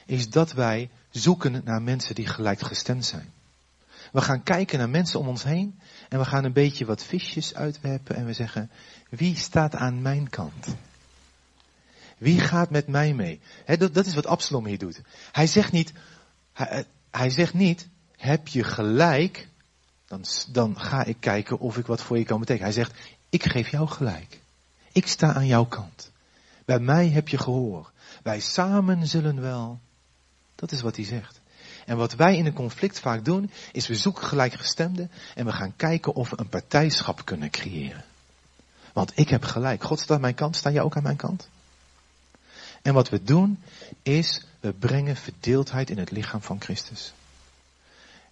[0.06, 3.32] is dat wij zoeken naar mensen die gelijkgestemd zijn.
[4.12, 7.54] We gaan kijken naar mensen om ons heen en we gaan een beetje wat visjes
[7.54, 8.70] uitwerpen en we zeggen,
[9.08, 10.66] wie staat aan mijn kant?
[12.18, 13.40] Wie gaat met mij mee?
[13.66, 15.00] dat, dat, is wat Absalom hier doet.
[15.32, 15.92] Hij zegt niet,
[16.52, 19.48] hij, hij zegt niet, heb je gelijk,
[20.06, 22.72] dan, dan ga ik kijken of ik wat voor je kan betekenen.
[22.72, 22.94] Hij zegt,
[23.28, 24.40] ik geef jou gelijk.
[24.92, 26.10] Ik sta aan jouw kant.
[26.64, 27.92] Bij mij heb je gehoor.
[28.22, 29.80] Wij samen zullen wel.
[30.54, 31.40] Dat is wat hij zegt.
[31.86, 35.76] En wat wij in een conflict vaak doen, is we zoeken gelijkgestemden en we gaan
[35.76, 38.04] kijken of we een partijschap kunnen creëren.
[38.92, 39.82] Want ik heb gelijk.
[39.82, 41.48] God staat aan mijn kant, sta jij ook aan mijn kant?
[42.82, 43.62] En wat we doen,
[44.02, 47.12] is we brengen verdeeldheid in het lichaam van Christus.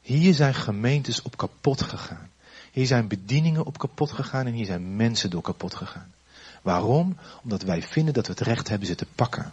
[0.00, 2.30] Hier zijn gemeentes op kapot gegaan.
[2.72, 6.12] Hier zijn bedieningen op kapot gegaan en hier zijn mensen door kapot gegaan.
[6.62, 7.16] Waarom?
[7.42, 9.52] Omdat wij vinden dat we het recht hebben ze te pakken.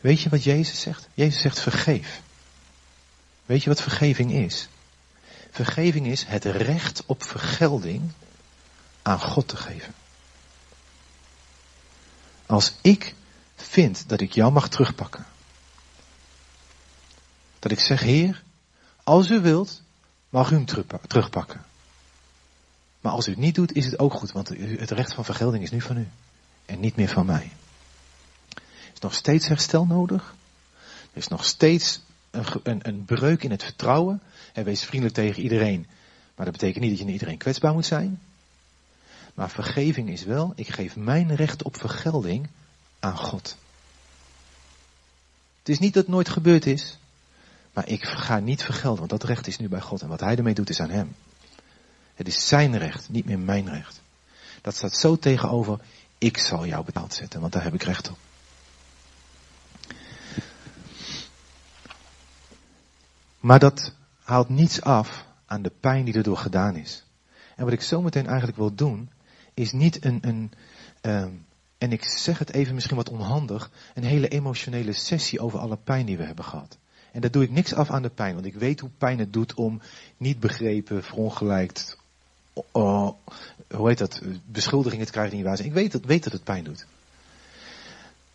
[0.00, 1.08] Weet je wat Jezus zegt?
[1.14, 2.20] Jezus zegt vergeef.
[3.46, 4.68] Weet je wat vergeving is?
[5.50, 8.10] Vergeving is het recht op vergelding
[9.02, 9.94] aan God te geven.
[12.46, 13.14] Als ik
[13.56, 15.26] vind dat ik jou mag terugpakken.
[17.58, 18.42] Dat ik zeg, Heer,
[19.04, 19.82] als u wilt,
[20.28, 20.66] mag u hem
[21.06, 21.64] terugpakken.
[23.00, 25.62] Maar als u het niet doet, is het ook goed, want het recht van vergelding
[25.62, 26.08] is nu van u.
[26.66, 27.50] En niet meer van mij.
[29.00, 30.34] Is nog steeds herstel nodig.
[31.12, 34.22] Er is nog steeds een, een, een breuk in het vertrouwen.
[34.52, 35.86] En wees vriendelijk tegen iedereen.
[36.34, 38.20] Maar dat betekent niet dat je naar iedereen kwetsbaar moet zijn.
[39.34, 42.48] Maar vergeving is wel, ik geef mijn recht op vergelding
[42.98, 43.56] aan God.
[45.58, 46.98] Het is niet dat het nooit gebeurd is.
[47.72, 50.02] Maar ik ga niet vergelden, want dat recht is nu bij God.
[50.02, 51.14] En wat hij ermee doet is aan hem.
[52.14, 54.00] Het is zijn recht, niet meer mijn recht.
[54.60, 55.80] Dat staat zo tegenover,
[56.18, 58.18] ik zal jou betaald zetten, want daar heb ik recht op.
[63.40, 67.04] Maar dat haalt niets af aan de pijn die erdoor gedaan is.
[67.56, 69.10] En wat ik zometeen eigenlijk wil doen,
[69.54, 70.52] is niet een, een
[71.02, 71.46] um,
[71.80, 76.06] en ik zeg het even misschien wat onhandig, een hele emotionele sessie over alle pijn
[76.06, 76.78] die we hebben gehad.
[77.12, 79.32] En daar doe ik niks af aan de pijn, want ik weet hoe pijn het
[79.32, 79.80] doet om
[80.16, 81.96] niet begrepen, verongelijkt,
[82.72, 83.16] hoe
[83.68, 85.66] heet dat, beschuldigingen te krijgen die niet waar.
[85.66, 86.86] Ik weet dat, weet dat het pijn doet.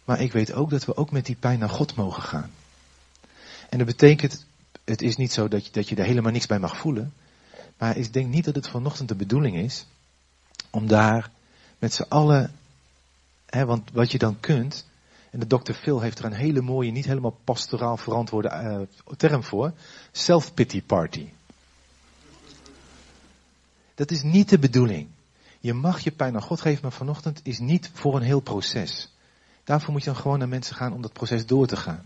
[0.03, 2.51] Maar ik weet ook dat we ook met die pijn naar God mogen gaan.
[3.69, 4.45] En dat betekent,
[4.85, 7.13] het is niet zo dat je, dat je er helemaal niks bij mag voelen.
[7.77, 9.85] Maar ik denk niet dat het vanochtend de bedoeling is
[10.69, 11.31] om daar
[11.79, 12.51] met z'n allen,
[13.45, 14.85] hè, want wat je dan kunt,
[15.31, 19.43] en de dokter Phil heeft er een hele mooie, niet helemaal pastoraal verantwoorde uh, term
[19.43, 19.73] voor,
[20.11, 21.29] self-pity party.
[23.95, 25.07] Dat is niet de bedoeling.
[25.59, 29.13] Je mag je pijn aan God geven, maar vanochtend is niet voor een heel proces.
[29.63, 32.03] Daarvoor moet je dan gewoon naar mensen gaan om dat proces door te gaan.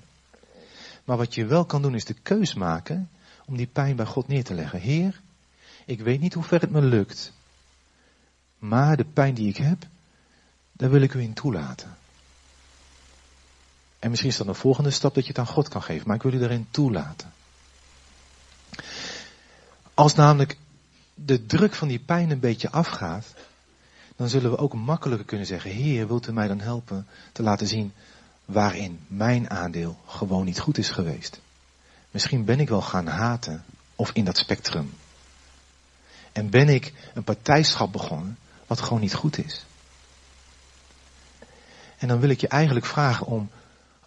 [1.09, 3.09] Maar wat je wel kan doen is de keus maken
[3.45, 4.79] om die pijn bij God neer te leggen.
[4.79, 5.21] Heer,
[5.85, 7.33] ik weet niet hoe ver het me lukt.
[8.59, 9.85] Maar de pijn die ik heb,
[10.71, 11.97] daar wil ik u in toelaten.
[13.99, 16.15] En misschien is dat een volgende stap dat je het aan God kan geven, maar
[16.15, 17.33] ik wil u daarin toelaten.
[19.93, 20.57] Als namelijk
[21.13, 23.33] de druk van die pijn een beetje afgaat,
[24.15, 27.67] dan zullen we ook makkelijker kunnen zeggen, Heer, wilt u mij dan helpen te laten
[27.67, 27.93] zien
[28.49, 31.39] waarin mijn aandeel gewoon niet goed is geweest.
[32.11, 33.63] Misschien ben ik wel gaan haten
[33.95, 34.93] of in dat spectrum.
[36.31, 39.65] En ben ik een partijschap begonnen wat gewoon niet goed is.
[41.97, 43.49] En dan wil ik je eigenlijk vragen om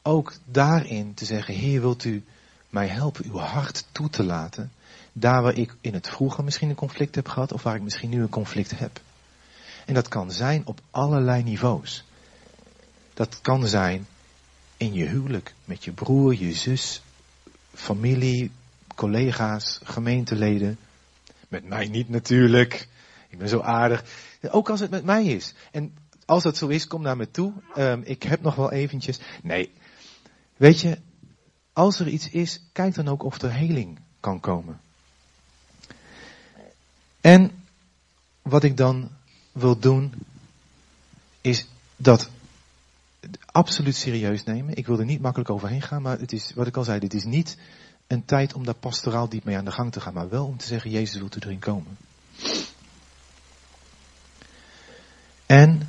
[0.03, 2.25] ook daarin te zeggen, Heer, wilt u
[2.71, 4.73] mij helpen uw hart toe te laten,
[5.13, 8.11] daar waar ik in het vroeger misschien een conflict heb gehad, of waar ik misschien
[8.11, 9.01] nu een conflict heb.
[9.87, 12.05] En dat kan zijn op allerlei niveaus.
[13.15, 14.07] Dat kan zijn
[14.83, 17.03] in je huwelijk, met je broer, je zus,
[17.75, 18.51] familie,
[18.95, 20.79] collega's, gemeenteleden.
[21.49, 22.89] Met mij niet natuurlijk.
[23.29, 24.05] Ik ben zo aardig.
[24.51, 25.55] Ook als het met mij is.
[25.71, 25.95] En
[26.25, 27.53] als dat zo is, kom naar me toe.
[27.77, 29.21] Um, ik heb nog wel eventjes.
[29.43, 29.73] Nee,
[30.57, 30.99] weet je,
[31.73, 34.81] als er iets is, kijk dan ook of er heling kan komen.
[37.21, 37.51] En
[38.43, 39.11] wat ik dan
[39.53, 40.13] wil doen,
[41.41, 42.31] is dat
[43.47, 44.77] absoluut serieus nemen.
[44.77, 47.15] Ik wil er niet makkelijk overheen gaan, maar het is, wat ik al zei, dit
[47.15, 47.57] is niet
[48.07, 50.57] een tijd om daar pastoraal diep mee aan de gang te gaan, maar wel om
[50.57, 51.97] te zeggen, Jezus wilt u erin komen.
[55.47, 55.89] En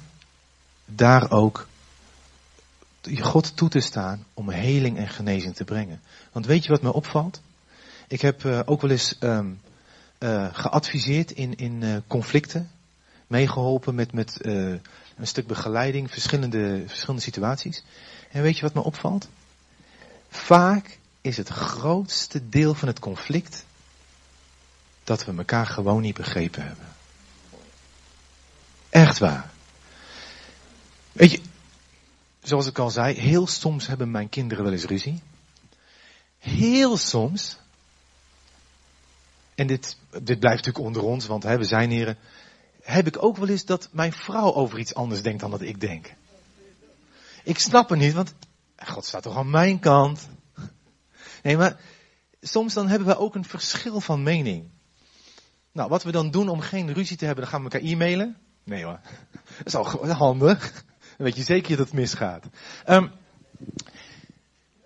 [0.85, 1.67] daar ook
[3.19, 6.01] God toe te staan om heling en genezing te brengen.
[6.31, 7.41] Want weet je wat me opvalt?
[8.07, 9.59] Ik heb uh, ook wel eens um,
[10.19, 12.71] uh, geadviseerd in, in uh, conflicten
[13.27, 14.37] meegeholpen met, met
[15.15, 17.83] een stuk begeleiding, verschillende, verschillende situaties.
[18.31, 19.27] En weet je wat me opvalt?
[20.29, 23.65] Vaak is het grootste deel van het conflict
[25.03, 26.87] dat we elkaar gewoon niet begrepen hebben.
[28.89, 29.51] Echt waar.
[31.11, 31.41] Weet je,
[32.41, 35.21] zoals ik al zei, heel soms hebben mijn kinderen wel eens ruzie.
[36.39, 37.57] Heel soms,
[39.55, 42.17] en dit, dit blijft natuurlijk onder ons, want hè, we zijn heren,
[42.83, 45.79] heb ik ook wel eens dat mijn vrouw over iets anders denkt dan dat ik
[45.79, 46.13] denk.
[47.43, 48.33] Ik snap het niet, want
[48.75, 50.27] God staat toch aan mijn kant.
[51.43, 51.79] Nee, maar
[52.41, 54.69] soms dan hebben we ook een verschil van mening.
[55.71, 58.37] Nou, wat we dan doen om geen ruzie te hebben, dan gaan we elkaar e-mailen.
[58.63, 58.99] Nee hoor,
[59.57, 60.83] dat is al handig.
[61.17, 62.45] Dan weet je zeker dat het misgaat.
[62.87, 63.11] Um,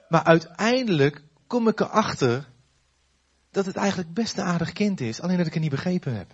[0.10, 2.48] maar uiteindelijk kom ik erachter
[3.52, 6.32] dat het eigenlijk best een aardig kind is, alleen dat ik het niet begrepen heb.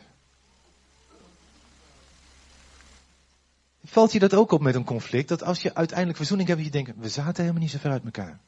[3.86, 5.28] Valt je dat ook op met een conflict?
[5.28, 8.04] Dat als je uiteindelijk verzoening hebt, je denkt, we zaten helemaal niet zo ver uit
[8.04, 8.40] elkaar.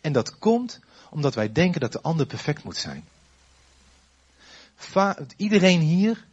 [0.00, 3.04] En dat komt omdat wij denken dat de ander perfect moet zijn.
[5.36, 6.26] Iedereen hier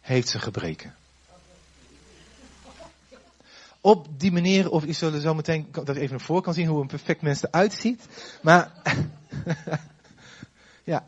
[0.00, 0.94] heeft zijn gebreken.
[3.80, 6.86] Op die manier, of ik zullen zo meteen dat even voor kan zien hoe een
[6.86, 8.06] perfect mens eruit ziet.
[8.42, 8.72] Maar,
[10.84, 11.06] ja,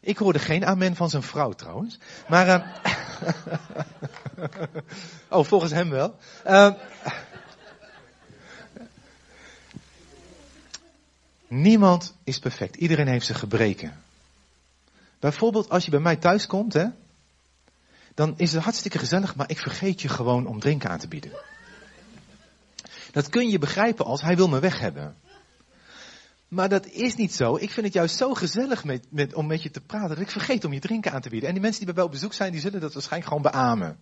[0.00, 1.98] ik hoorde geen amen van zijn vrouw trouwens.
[2.28, 3.05] Maar, uh,
[5.28, 6.16] oh, volgens hem wel.
[6.46, 6.72] Uh,
[11.48, 12.76] niemand is perfect.
[12.76, 14.00] Iedereen heeft zijn gebreken.
[15.18, 16.86] Bijvoorbeeld als je bij mij thuis komt, hè,
[18.14, 21.32] dan is het hartstikke gezellig, maar ik vergeet je gewoon om drinken aan te bieden.
[23.12, 25.16] Dat kun je begrijpen als hij wil me weg hebben.
[26.48, 27.56] Maar dat is niet zo.
[27.56, 30.30] Ik vind het juist zo gezellig met, met, om met je te praten dat ik
[30.30, 31.48] vergeet om je drinken aan te bieden.
[31.48, 33.98] En die mensen die bij mij op bezoek zijn, die zullen dat waarschijnlijk gewoon beamen.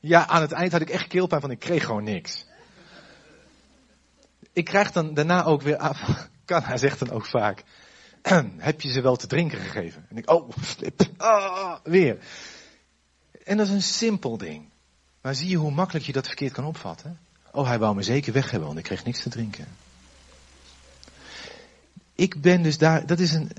[0.00, 2.46] Ja, aan het eind had ik echt keelpijn van ik kreeg gewoon niks.
[4.52, 6.28] Ik krijg dan daarna ook weer af.
[6.46, 7.64] Hij zegt dan ook vaak.
[8.56, 10.06] heb je ze wel te drinken gegeven?
[10.08, 11.00] En ik, oh, slip.
[11.16, 12.18] Ah, weer.
[13.44, 14.68] En dat is een simpel ding.
[15.20, 17.18] Maar zie je hoe makkelijk je dat verkeerd kan opvatten?
[17.52, 19.66] Oh, hij wou me zeker weg hebben, want ik kreeg niks te drinken.
[22.20, 23.50] Ik ben dus daar, dat is een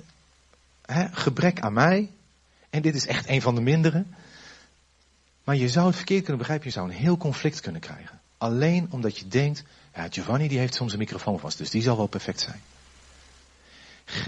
[0.86, 2.10] hè, gebrek aan mij.
[2.70, 4.04] En dit is echt een van de mindere.
[5.44, 8.20] Maar je zou het verkeerd kunnen begrijpen, je zou een heel conflict kunnen krijgen.
[8.38, 9.64] Alleen omdat je denkt,
[9.96, 12.62] ja, Giovanni die heeft soms een microfoon vast, dus die zal wel perfect zijn.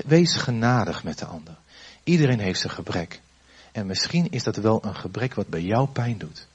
[0.05, 1.55] Wees genadig met de ander.
[2.03, 3.21] Iedereen heeft zijn gebrek.
[3.71, 6.47] En misschien is dat wel een gebrek wat bij jou pijn doet.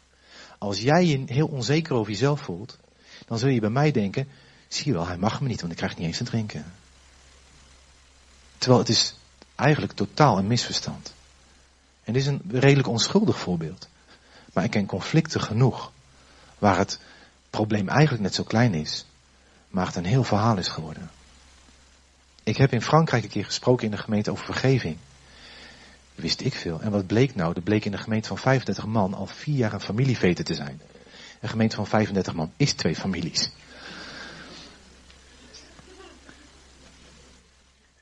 [0.59, 2.79] Als jij je heel onzeker over jezelf voelt,
[3.27, 4.29] dan zul je bij mij denken,
[4.69, 6.65] zie je wel, hij mag me niet, want ik krijg niet eens te drinken.
[8.59, 9.15] Terwijl het is
[9.55, 11.13] eigenlijk totaal een misverstand.
[12.05, 13.89] En dit is een redelijk onschuldig voorbeeld.
[14.53, 15.93] Maar ik ken conflicten genoeg,
[16.59, 16.99] waar het
[17.51, 19.07] probleem eigenlijk net zo klein is,
[19.69, 21.11] maar het een heel verhaal is geworden.
[22.43, 24.97] Ik heb in Frankrijk een keer gesproken in de gemeente over vergeving.
[26.15, 26.81] Wist ik veel.
[26.81, 27.53] En wat bleek nou?
[27.57, 30.81] Er bleek in de gemeente van 35 man al vier jaar een familieveten te zijn.
[31.41, 33.51] Een gemeente van 35 man is twee families.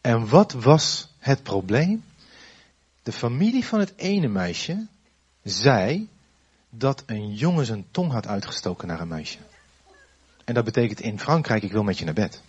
[0.07, 2.05] En wat was het probleem?
[3.03, 4.87] De familie van het ene meisje
[5.43, 6.09] zei
[6.71, 9.39] dat een jongen zijn tong had uitgestoken naar een meisje.
[10.45, 12.43] En dat betekent in Frankrijk, ik wil met je naar bed.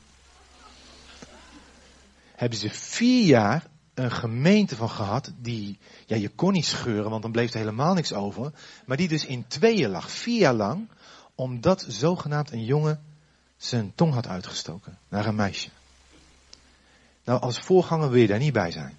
[2.36, 7.22] Hebben ze vier jaar een gemeente van gehad die, ja je kon niet scheuren want
[7.22, 8.52] dan bleef er helemaal niks over.
[8.86, 10.88] Maar die dus in tweeën lag, vier jaar lang,
[11.36, 13.04] omdat zogenaamd een jongen
[13.56, 15.70] zijn tong had uitgestoken naar een meisje.
[17.28, 18.98] Nou, als voorganger wil je daar niet bij zijn.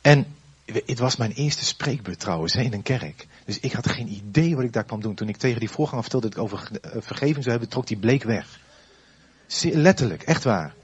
[0.00, 0.26] En
[0.64, 3.26] het was mijn eerste spreekbeurt trouwens in een kerk.
[3.44, 5.14] Dus ik had geen idee wat ik daar kwam doen.
[5.14, 7.96] Toen ik tegen die voorganger vertelde dat ik over eh, vergeving zou hebben, trok die
[7.96, 8.60] bleek weg.
[9.62, 10.74] Letterlijk, echt waar.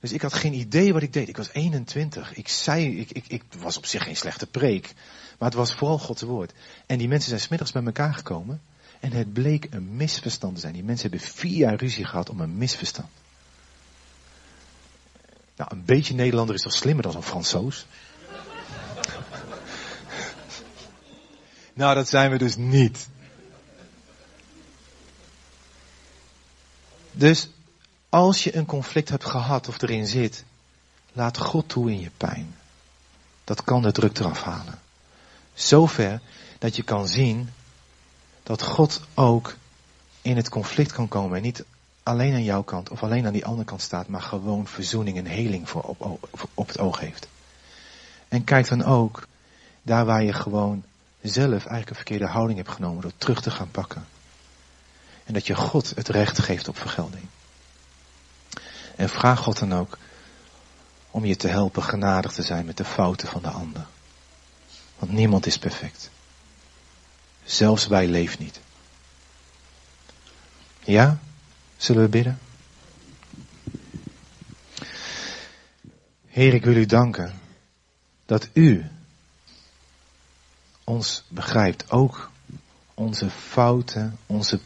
[0.00, 1.28] Dus ik had geen idee wat ik deed.
[1.28, 2.34] Ik was 21.
[2.34, 4.94] Ik zei, ik, ik, ik was op zich geen slechte preek.
[5.38, 6.52] Maar het was vooral Gods woord.
[6.86, 8.60] En die mensen zijn smiddags bij elkaar gekomen.
[9.00, 10.72] En het bleek een misverstand te zijn.
[10.72, 13.08] Die mensen hebben vier jaar ruzie gehad om een misverstand.
[15.56, 17.86] Nou, een beetje Nederlander is toch slimmer dan een Fransoos?
[21.72, 23.08] nou, dat zijn we dus niet.
[27.12, 27.48] Dus
[28.08, 30.44] als je een conflict hebt gehad of erin zit,
[31.12, 32.56] laat God toe in je pijn.
[33.44, 34.80] Dat kan de druk eraf halen.
[35.54, 36.20] Zover
[36.58, 37.50] dat je kan zien
[38.42, 39.56] dat God ook
[40.22, 41.64] in het conflict kan komen en niet
[42.06, 45.26] alleen aan jouw kant of alleen aan die andere kant staat, maar gewoon verzoening en
[45.26, 46.18] heling voor op,
[46.54, 47.28] op, het oog heeft.
[48.28, 49.26] En kijk dan ook
[49.82, 50.84] daar waar je gewoon
[51.22, 54.06] zelf eigenlijk een verkeerde houding hebt genomen door terug te gaan pakken.
[55.24, 57.24] En dat je God het recht geeft op vergelding.
[58.96, 59.98] En vraag God dan ook
[61.10, 63.86] om je te helpen genadig te zijn met de fouten van de ander.
[64.98, 66.10] Want niemand is perfect.
[67.44, 68.60] Zelfs wij leven niet.
[70.84, 71.18] Ja?
[71.76, 72.38] Zullen we bidden?
[76.26, 77.34] Heer, ik wil u danken
[78.26, 78.84] dat u
[80.84, 81.90] ons begrijpt.
[81.90, 82.30] Ook
[82.94, 84.60] onze fouten, onze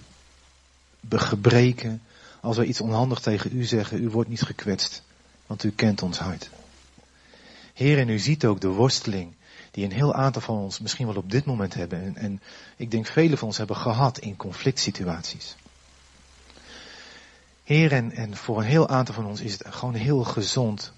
[1.09, 2.03] gebreken.
[2.41, 5.03] Als we iets onhandig tegen u zeggen, u wordt niet gekwetst,
[5.47, 6.51] want u kent ons hart.
[7.75, 9.33] Heer, en u ziet ook de worsteling
[9.71, 12.03] die een heel aantal van ons misschien wel op dit moment hebben.
[12.03, 12.43] En, en
[12.77, 15.57] ik denk velen van ons hebben gehad in conflict situaties.
[17.71, 20.93] Heer, en, en voor een heel aantal van ons is het gewoon heel gezond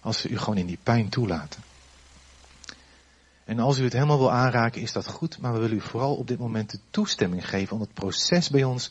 [0.00, 1.62] als we u gewoon in die pijn toelaten.
[3.44, 6.14] En als u het helemaal wil aanraken, is dat goed, maar we willen u vooral
[6.14, 8.90] op dit moment de toestemming geven om het proces bij ons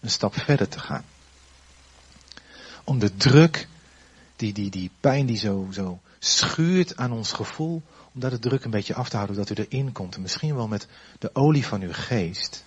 [0.00, 1.04] een stap verder te gaan.
[2.84, 3.68] Om de druk,
[4.36, 7.82] die, die, die pijn die zo, zo schuurt aan ons gevoel,
[8.14, 10.14] om dat de druk een beetje af te houden, dat u erin komt.
[10.14, 10.86] En misschien wel met
[11.18, 12.64] de olie van uw geest.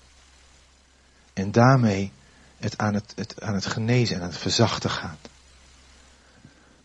[1.34, 2.12] En daarmee
[2.62, 5.30] het aan het, het, aan het genezen en aan het verzachten gaat.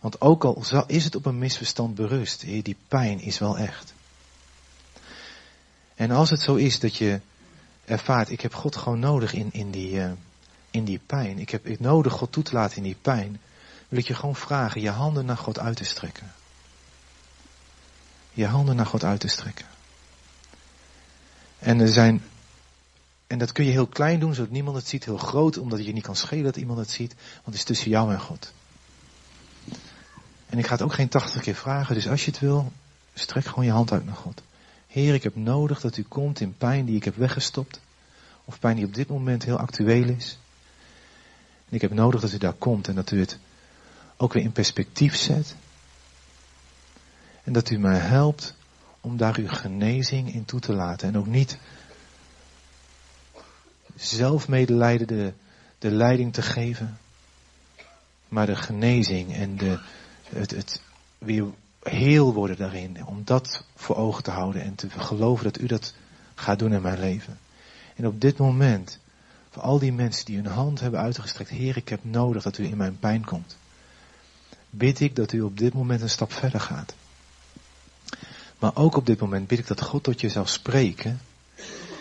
[0.00, 3.94] Want ook al is het op een misverstand berust, die pijn is wel echt.
[5.94, 7.20] En als het zo is dat je
[7.84, 10.10] ervaart, ik heb God gewoon nodig in, in, die, uh,
[10.70, 11.38] in die pijn.
[11.38, 13.40] Ik heb ik nodig God toe te laten in die pijn.
[13.88, 16.32] Wil ik je gewoon vragen je handen naar God uit te strekken.
[18.32, 19.66] Je handen naar God uit te strekken.
[21.58, 22.22] En er zijn,
[23.26, 25.04] en dat kun je heel klein doen, zodat niemand het ziet.
[25.04, 27.14] Heel groot, omdat je niet kan schelen dat iemand het ziet.
[27.14, 28.52] Want het is tussen jou en God.
[30.46, 32.72] En ik ga het ook geen tachtig keer vragen, dus als je het wil,
[33.14, 34.42] strek gewoon je hand uit naar God.
[34.86, 37.80] Heer, ik heb nodig dat u komt in pijn die ik heb weggestopt.
[38.44, 40.38] Of pijn die op dit moment heel actueel is.
[41.68, 43.38] Ik heb nodig dat u daar komt en dat u het
[44.16, 45.54] ook weer in perspectief zet.
[47.42, 48.54] En dat u mij helpt
[49.00, 51.08] om daar uw genezing in toe te laten.
[51.08, 51.58] En ook niet
[53.96, 55.32] zelf medelijden de,
[55.78, 56.98] de leiding te geven.
[58.28, 59.78] Maar de genezing en de,
[60.28, 60.80] het, het
[61.18, 61.44] weer
[61.82, 63.06] heel worden daarin.
[63.06, 65.94] Om dat voor ogen te houden en te geloven dat u dat
[66.34, 67.38] gaat doen in mijn leven.
[67.96, 68.98] En op dit moment,
[69.50, 72.64] voor al die mensen die hun hand hebben uitgestrekt, Heer, ik heb nodig dat u
[72.64, 73.56] in mijn pijn komt.
[74.70, 76.94] Bid ik dat u op dit moment een stap verder gaat.
[78.58, 81.20] Maar ook op dit moment bid ik dat God tot je zal spreken.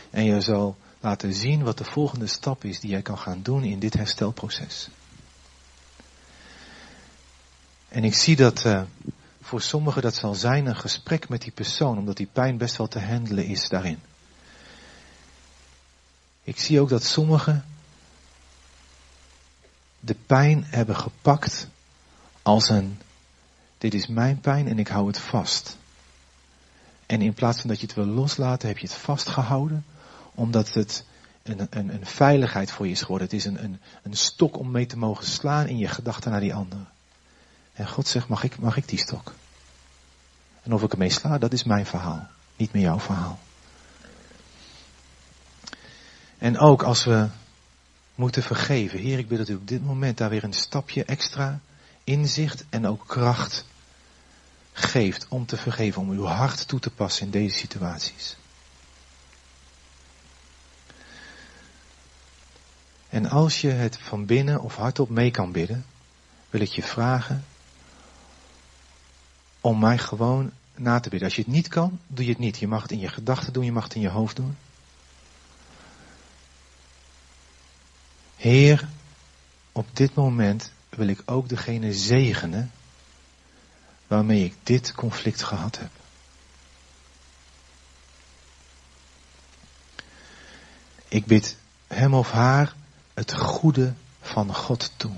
[0.10, 3.64] En je zal laten zien wat de volgende stap is die jij kan gaan doen
[3.64, 4.90] in dit herstelproces.
[7.88, 8.82] En ik zie dat uh,
[9.42, 12.88] voor sommigen dat zal zijn een gesprek met die persoon, omdat die pijn best wel
[12.88, 14.00] te handelen is daarin.
[16.44, 17.66] Ik zie ook dat sommigen
[20.00, 21.68] de pijn hebben gepakt
[22.42, 23.00] als een,
[23.78, 25.78] dit is mijn pijn en ik hou het vast.
[27.06, 29.86] En in plaats van dat je het wil loslaten, heb je het vastgehouden,
[30.36, 31.06] omdat het
[31.44, 33.28] een, een, een veiligheid voor je is geworden.
[33.28, 36.40] Het is een, een, een stok om mee te mogen slaan in je gedachten naar
[36.40, 36.88] die anderen.
[37.74, 39.34] En God zegt, mag ik, mag ik die stok?
[40.64, 42.28] En of ik ermee sla, dat is mijn verhaal.
[42.56, 43.40] Niet meer jouw verhaal.
[46.38, 47.28] En ook als we
[48.16, 49.00] moeten vergeven.
[49.00, 51.60] Heer, ik bid dat u op dit moment daar weer een stapje extra
[52.04, 53.66] inzicht en ook kracht
[54.74, 58.36] geeft om te vergeven, om uw hart toe te passen in deze situaties.
[63.16, 65.86] En als je het van binnen of hardop mee kan bidden,
[66.50, 67.46] wil ik je vragen
[69.62, 71.28] om mij gewoon na te bidden.
[71.28, 72.58] Als je het niet kan, doe je het niet.
[72.58, 74.58] Je mag het in je gedachten doen, je mag het in je hoofd doen.
[78.36, 78.88] Heer,
[79.72, 82.72] op dit moment wil ik ook degene zegenen
[84.08, 85.92] waarmee ik dit conflict gehad heb.
[91.08, 91.58] Ik bid
[91.88, 92.76] hem of haar
[93.16, 95.16] het goede van God toe.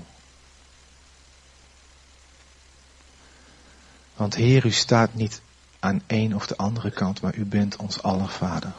[4.14, 5.40] Want Heer, u staat niet
[5.78, 8.72] aan een of de andere kant, maar u bent ons aller Vader.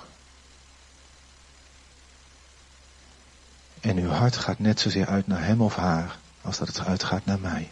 [3.80, 7.26] En uw hart gaat net zozeer uit naar hem of haar als dat het uitgaat
[7.26, 7.72] naar mij.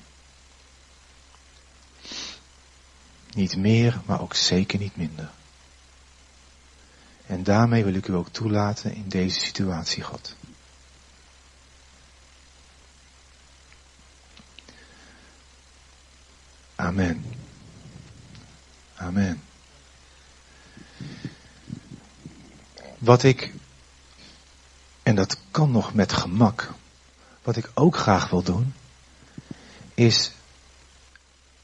[3.33, 5.29] Niet meer, maar ook zeker niet minder.
[7.25, 10.35] En daarmee wil ik u ook toelaten in deze situatie, God.
[16.87, 17.25] Amen.
[18.95, 19.41] Amen.
[22.97, 23.53] Wat ik,
[25.03, 26.73] en dat kan nog met gemak,
[27.43, 28.73] wat ik ook graag wil doen,
[29.93, 30.31] is,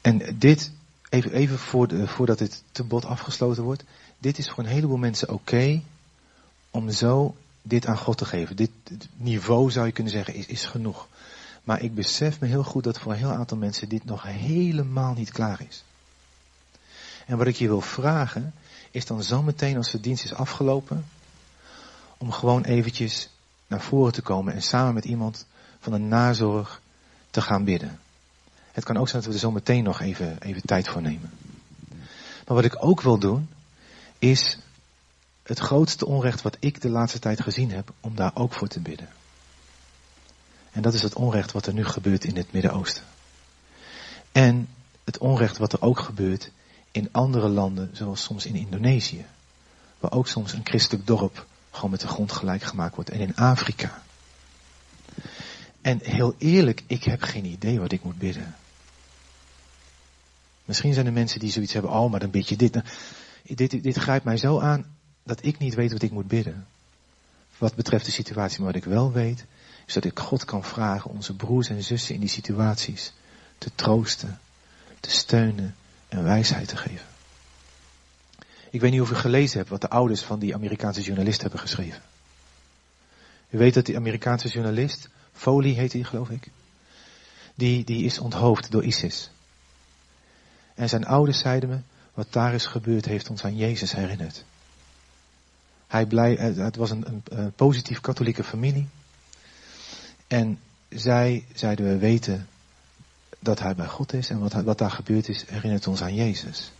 [0.00, 0.70] en dit,
[1.08, 3.84] even, even voor de, voordat dit te bot afgesloten wordt,
[4.18, 5.82] dit is voor een heleboel mensen oké
[6.70, 8.56] om zo dit aan God te geven.
[8.56, 8.70] Dit
[9.16, 11.08] niveau zou je kunnen zeggen is, is genoeg.
[11.64, 15.14] Maar ik besef me heel goed dat voor een heel aantal mensen dit nog helemaal
[15.14, 15.84] niet klaar is.
[17.26, 18.54] En wat ik je wil vragen,
[18.90, 21.06] is dan zo meteen als de dienst is afgelopen,
[22.18, 23.28] om gewoon eventjes
[23.66, 25.46] naar voren te komen en samen met iemand
[25.80, 26.80] van de nazorg
[27.30, 27.98] te gaan bidden.
[28.72, 31.30] Het kan ook zijn dat we er zo meteen nog even, even tijd voor nemen.
[32.46, 33.48] Maar wat ik ook wil doen,
[34.18, 34.58] is
[35.42, 38.80] het grootste onrecht wat ik de laatste tijd gezien heb, om daar ook voor te
[38.80, 39.08] bidden.
[40.74, 43.02] En dat is het onrecht wat er nu gebeurt in het Midden-Oosten.
[44.32, 44.68] En
[45.04, 46.50] het onrecht wat er ook gebeurt
[46.90, 49.24] in andere landen, zoals soms in Indonesië.
[49.98, 53.10] Waar ook soms een christelijk dorp gewoon met de grond gelijk gemaakt wordt.
[53.10, 54.02] En in Afrika.
[55.80, 58.56] En heel eerlijk, ik heb geen idee wat ik moet bidden.
[60.64, 62.74] Misschien zijn er mensen die zoiets hebben, oh maar dan bid je dit.
[62.74, 62.86] Nou,
[63.42, 66.66] dit, dit grijpt mij zo aan dat ik niet weet wat ik moet bidden.
[67.58, 69.44] Wat betreft de situatie, maar wat ik wel weet,
[69.86, 73.12] is dat ik God kan vragen onze broers en zussen in die situaties
[73.58, 74.40] te troosten,
[75.00, 75.74] te steunen
[76.08, 77.06] en wijsheid te geven.
[78.70, 81.60] Ik weet niet of u gelezen hebt wat de ouders van die Amerikaanse journalist hebben
[81.60, 82.02] geschreven.
[83.50, 86.50] U weet dat die Amerikaanse journalist, Foley heet hij geloof ik,
[87.54, 89.30] die, die is onthoofd door ISIS.
[90.74, 91.78] En zijn ouders zeiden me,
[92.14, 94.44] wat daar is gebeurd heeft ons aan Jezus herinnerd.
[95.86, 98.88] Hij blij, het was een, een positief katholieke familie.
[100.34, 102.48] En zij zeiden we weten
[103.38, 106.72] dat hij bij God is en wat, wat daar gebeurd is herinnert ons aan Jezus.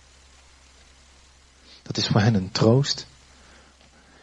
[1.82, 3.06] Dat is voor hen een troost.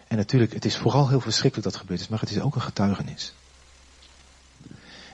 [0.08, 2.62] En natuurlijk, het is vooral heel verschrikkelijk dat gebeurd is, maar het is ook een
[2.62, 3.34] getuigenis.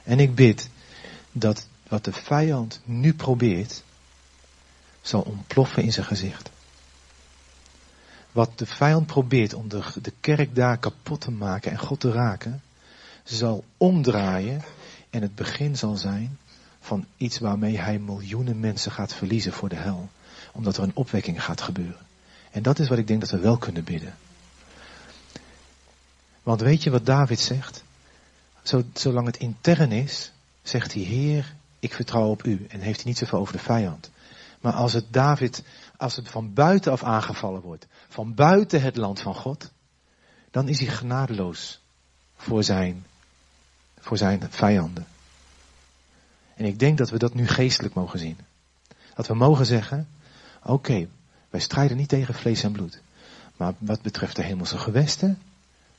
[0.04, 0.70] En ik bid
[1.32, 3.84] dat wat de vijand nu probeert,
[5.02, 6.50] zal ontploffen in zijn gezicht.
[8.32, 12.12] Wat de vijand probeert om de, de kerk daar kapot te maken en God te
[12.12, 12.62] raken,
[13.36, 14.62] zal omdraaien
[15.10, 16.38] en het begin zal zijn
[16.80, 20.10] van iets waarmee hij miljoenen mensen gaat verliezen voor de hel.
[20.54, 22.06] Omdat er een opwekking gaat gebeuren.
[22.52, 24.16] En dat is wat ik denk dat we wel kunnen bidden.
[26.44, 27.84] Want weet je wat David zegt?
[28.94, 32.66] zolang het intern is, zegt hij, Heer, ik vertrouw op u.
[32.70, 34.12] En heeft hij niet zoveel over de vijand.
[34.62, 35.64] Maar als het David,
[35.98, 39.72] als het van buitenaf aangevallen wordt, van buiten het land van God,
[40.52, 41.82] dan is hij genadeloos
[42.36, 43.06] voor zijn,
[44.08, 45.06] voor zijn vijanden.
[46.56, 48.38] En ik denk dat we dat nu geestelijk mogen zien.
[49.16, 50.08] Dat we mogen zeggen,
[50.64, 51.08] oké,
[51.50, 53.02] wij strijden niet tegen vlees en bloed.
[53.58, 55.42] Maar wat betreft de hemelse gewesten,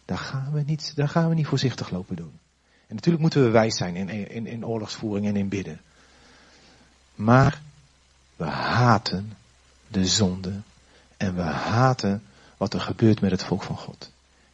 [0.05, 2.33] daar gaan we niet, daar gaan we niet voorzichtig lopen doen.
[2.87, 5.81] En natuurlijk moeten we wijs zijn in, in, in oorlogsvoering en in bidden.
[7.15, 7.61] Maar
[8.37, 9.33] we haten
[9.89, 10.53] de zonde
[11.17, 12.23] en we haten
[12.57, 14.11] wat er gebeurt met het volk van God.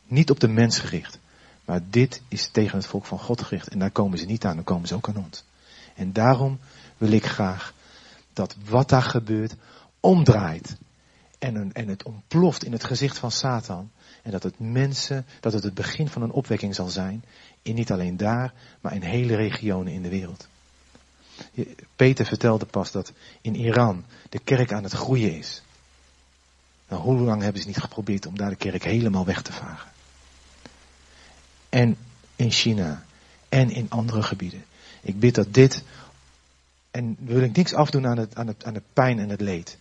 [0.06, 1.18] Niet op de mens gericht,
[1.64, 3.68] maar dit is tegen het volk van God gericht.
[3.68, 5.44] En daar komen ze niet aan, dan komen ze ook aan ons.
[5.94, 6.58] En daarom
[6.98, 7.74] wil ik graag
[8.32, 9.54] dat wat daar gebeurt
[10.00, 10.76] omdraait.
[11.38, 13.90] En, en het ontploft in het gezicht van Satan.
[14.22, 17.24] En dat het mensen, dat het het begin van een opwekking zal zijn.
[17.62, 20.48] In niet alleen daar, maar in hele regionen in de wereld.
[21.96, 25.62] Peter vertelde pas dat in Iran de kerk aan het groeien is.
[26.88, 29.93] Nou, hoe lang hebben ze niet geprobeerd om daar de kerk helemaal weg te vagen?
[31.74, 31.96] En
[32.36, 33.04] in China
[33.48, 34.64] en in andere gebieden.
[35.00, 35.82] Ik bid dat dit,
[36.90, 39.78] en wil ik niks afdoen aan, het, aan, het, aan de pijn en het leed.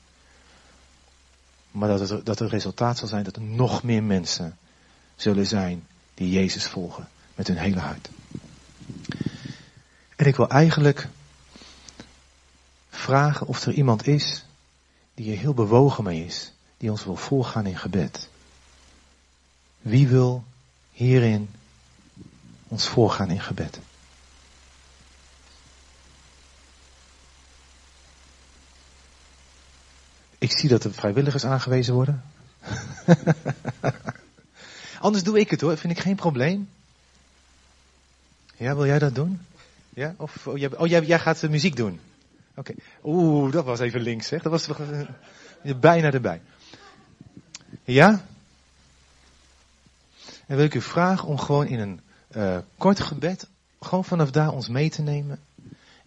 [1.72, 4.58] Maar dat het, dat het resultaat zal zijn dat er nog meer mensen
[5.16, 8.10] zullen zijn die Jezus volgen met hun hele hart.
[10.16, 11.08] En ik wil eigenlijk
[12.90, 14.46] vragen of er iemand is
[15.14, 18.30] die er heel bewogen mee is, die ons wil voorgaan in gebed.
[19.82, 20.44] Wie wil
[20.92, 21.50] hierin
[22.74, 23.80] ons voorgaan in gebed?
[30.38, 32.24] Ik zie dat er vrijwilligers aangewezen worden.
[35.00, 36.70] Anders doe ik het hoor, vind ik geen probleem.
[38.56, 39.42] Ja, wil jij dat doen?
[39.90, 40.14] Ja?
[40.18, 42.00] Of, oh, jij, oh, jij, gaat de muziek doen.
[42.56, 42.74] Oké.
[43.04, 44.42] Oeh, dat was even links, zeg.
[44.42, 46.42] Dat was uh, bijna erbij.
[47.84, 48.26] Ja?
[50.46, 52.02] En wil ik u vragen om gewoon in een
[52.36, 53.48] uh, kort gebed,
[53.80, 55.40] gewoon vanaf daar ons mee te nemen.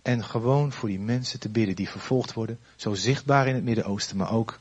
[0.02, 2.58] En gewoon voor die mensen te bidden die vervolgd worden.
[2.76, 4.58] Zo zichtbaar in het Midden-Oosten, maar ook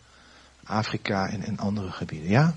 [0.63, 2.29] Afrika en, en andere gebieden.
[2.29, 2.55] Ja?